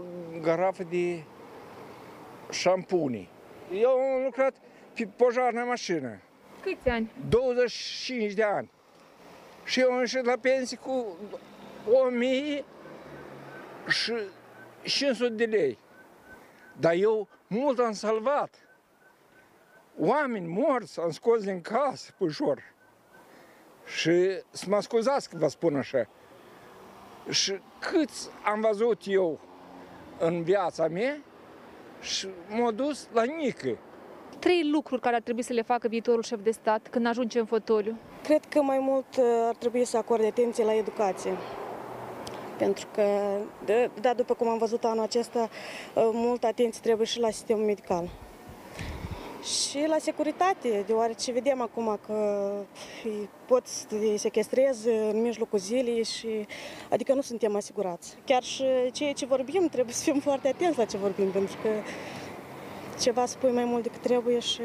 [0.42, 1.22] garafă de
[2.50, 3.28] șampuni.
[3.72, 4.54] Eu am lucrat
[4.94, 6.18] pe pojarnă mașină,
[6.62, 7.10] Câți ani?
[7.28, 8.70] 25 de ani.
[9.64, 11.16] Și eu am ieșit la pensie cu
[11.92, 12.64] 1000
[13.88, 14.12] și
[14.82, 15.78] 500 de lei.
[16.80, 18.54] Dar eu mult am salvat.
[19.98, 22.62] Oameni morți am scos din casă, pușor.
[23.84, 26.08] Și să mă scuzați că vă spun așa.
[27.30, 29.40] Și câți am văzut eu
[30.18, 31.16] în viața mea
[32.00, 33.78] și m-a dus la nică.
[34.38, 37.46] Trei lucruri care ar trebui să le facă viitorul șef de stat când ajunge în
[37.46, 37.98] fotoliu.
[38.22, 41.36] Cred că mai mult uh, ar trebui să acorde atenție la educație.
[42.62, 43.02] Pentru că,
[43.64, 45.48] de, da, după cum am văzut anul acesta,
[45.94, 48.08] uh, multă atenție trebuie și la sistemul medical.
[49.42, 52.50] Și la securitate, deoarece vedem acum că
[53.04, 56.46] îi pot să te sequestreze în mijlocul zilei și
[56.90, 58.16] adică nu suntem asigurați.
[58.24, 61.68] Chiar și ceea ce vorbim, trebuie să fim foarte atenți la ce vorbim, pentru că
[63.00, 64.60] ceva spui mai mult decât trebuie și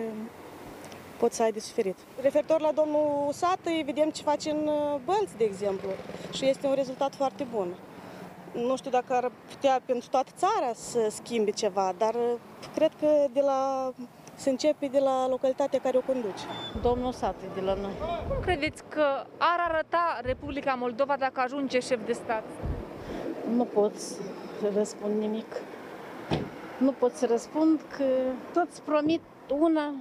[1.17, 1.97] pot să ai de suferit.
[2.21, 5.89] Referitor la domnul Sată, vedem ce face în uh, Bălți, de exemplu,
[6.33, 7.67] și este un rezultat foarte bun.
[8.53, 12.33] Nu știu dacă ar putea pentru toată țara să schimbe ceva, dar uh,
[12.75, 13.91] cred că de la,
[14.35, 16.43] se începe de la localitatea care o conduce.
[16.81, 17.93] Domnul Sată de la noi.
[18.27, 19.05] Cum credeți că
[19.37, 22.43] ar arăta Republica Moldova dacă ajunge șef de stat?
[23.55, 24.17] Nu pot să
[24.73, 25.55] răspund nimic.
[26.77, 28.05] Nu pot să răspund că
[28.53, 29.93] toți promit una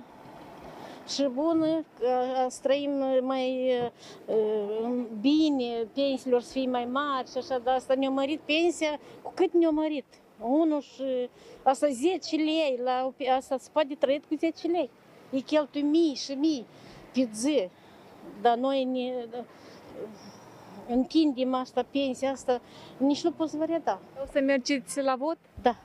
[1.07, 2.09] și bună, că
[2.49, 2.91] să trăim
[3.23, 3.73] mai
[4.27, 9.33] uh, bine, pensiilor să fie mai mari și așa, dar asta ne-a mărit pensia cu
[9.35, 10.05] cât ne-a mărit.
[10.41, 11.29] Unul și
[11.63, 14.91] asta 10 lei, la, asta se poate trăit cu 10 lei.
[15.31, 16.67] E cheltui mii și mii
[17.13, 17.69] pe zi,
[18.41, 19.25] dar noi ne
[20.89, 22.61] întindem asta, pensia asta,
[22.97, 24.01] nici nu pot să vă reda.
[24.23, 25.39] O să mergeți la vot?
[25.63, 25.77] Da.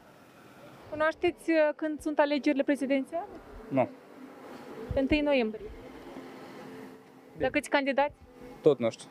[0.90, 3.28] Cunoașteți uh, când sunt alegerile prezidențiale?
[3.68, 3.90] Nu, Pe
[4.96, 5.66] 1 noiembrie.
[7.38, 8.14] Dar câți candidați?
[8.62, 9.08] tot nu știu.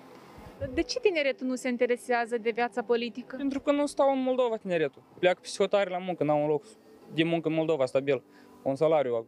[0.74, 3.37] De ce tineretul nu se interesează de viața politică?
[3.37, 5.03] Pentru că nu stau în Moldova tineretul.
[5.18, 6.64] Pleacă psihotare la muncă, n-au un loc
[7.14, 8.22] de muncă în Moldova stabil.
[8.62, 9.26] Un salariu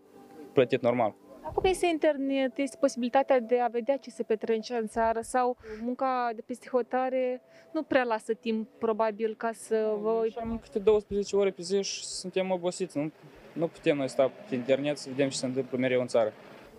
[0.52, 1.14] plătit normal.
[1.42, 6.30] Acum este internet, este posibilitatea de a vedea ce se petrece în țară sau munca
[6.34, 7.42] de peste hotare
[7.72, 10.26] nu prea lasă timp probabil ca să vă...
[10.40, 12.98] Am câte 12 ore pe zi și suntem obosiți.
[12.98, 13.10] Nu,
[13.52, 16.32] nu putem noi sta pe internet să vedem ce se întâmplă mereu în țară.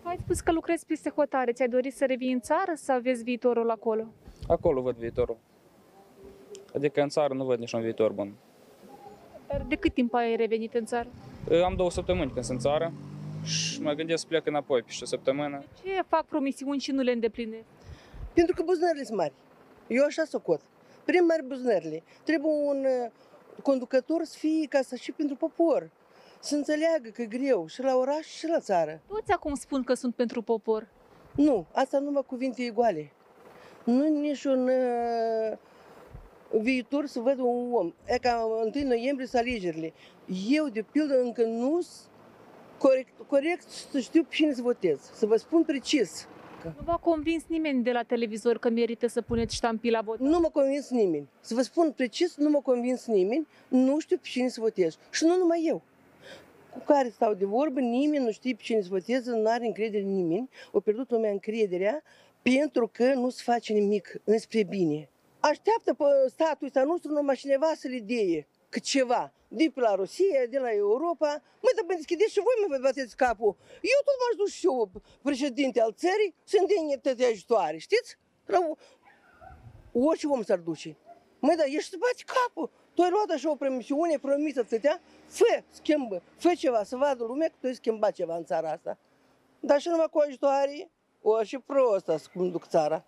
[0.04, 1.52] Ai spus că lucrezi peste hotare.
[1.52, 4.06] Ți-ai dorit să revii în țară sau vezi viitorul acolo?
[4.48, 5.38] Acolo văd viitorul.
[6.76, 8.34] Adică în țară nu văd niciun viitor bun.
[9.48, 11.08] Dar de cât timp ai revenit în țară?
[11.64, 12.94] Am două săptămâni când sunt în țară
[13.44, 15.64] și mă gândesc să plec înapoi peste o săptămână.
[15.84, 17.64] Ce fac promisiuni și nu le îndeplinesc?
[18.34, 19.34] Pentru că buzunările sunt mari.
[19.88, 20.62] Eu așa socot.
[21.06, 22.04] Prin mari buzunările.
[22.24, 23.12] Trebuie un uh,
[23.64, 25.90] conducător să fie ca să și pentru popor.
[26.44, 29.02] Să înțeleagă că e greu și la oraș și la țară.
[29.08, 30.88] Toți acum spun că sunt pentru popor.
[31.36, 33.12] Nu, asta numai cuvinte egoale.
[33.84, 35.58] Nu niciun uh,
[36.62, 37.94] viitor să văd un om.
[38.06, 39.94] E ca 1 noiembrie să alegerile.
[40.50, 42.10] Eu, de pildă, încă nu sunt
[42.78, 45.00] corect, corect să știu pe cine să votez.
[45.14, 46.28] Să vă spun precis.
[46.64, 50.20] Nu v-a convins nimeni de la televizor că merită să puneți ștampii la vot.
[50.20, 51.28] Nu mă convins nimeni.
[51.40, 53.48] Să vă spun precis, nu mă convins nimeni.
[53.68, 54.98] Nu știu pe cine să votez.
[55.12, 55.82] Și nu numai eu.
[56.74, 60.04] Cu care stau de vorbă, nimeni nu știe pe cine să voteze, nu are încredere
[60.04, 60.50] în nimeni.
[60.72, 62.04] O pierdut lumea încrederea
[62.42, 65.10] pentru că nu se face nimic înspre bine.
[65.40, 69.96] Așteaptă pe statul ăsta nostru numai cineva să le deie că ceva de pe la
[69.96, 71.28] Rusia, de la Europa,
[71.62, 73.56] măi, dar mă deschideți și voi mă bateți capul.
[73.82, 78.18] Eu tot m-aș duce și eu, președinte al țării, să-mi dea toate ajutoare, știți?
[78.46, 78.60] La
[79.92, 80.98] orice om s-ar duce.
[81.40, 82.70] Măi, dar ești să bați capul.
[82.94, 84.80] Tu ai luat așa o promisiune, promisă ți
[85.28, 88.98] fă, schimbă, fă ceva, să vadă lumea că tu ai schimbat ceva în țara asta.
[89.60, 90.92] Dar și numai cu ajutoare,
[91.22, 93.06] o și prostă să conduc țara.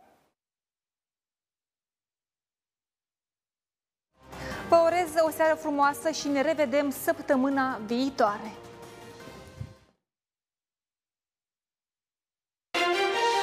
[4.69, 8.51] Vă urez o seară frumoasă și ne revedem săptămâna viitoare.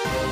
[0.05, 0.32] Thank you.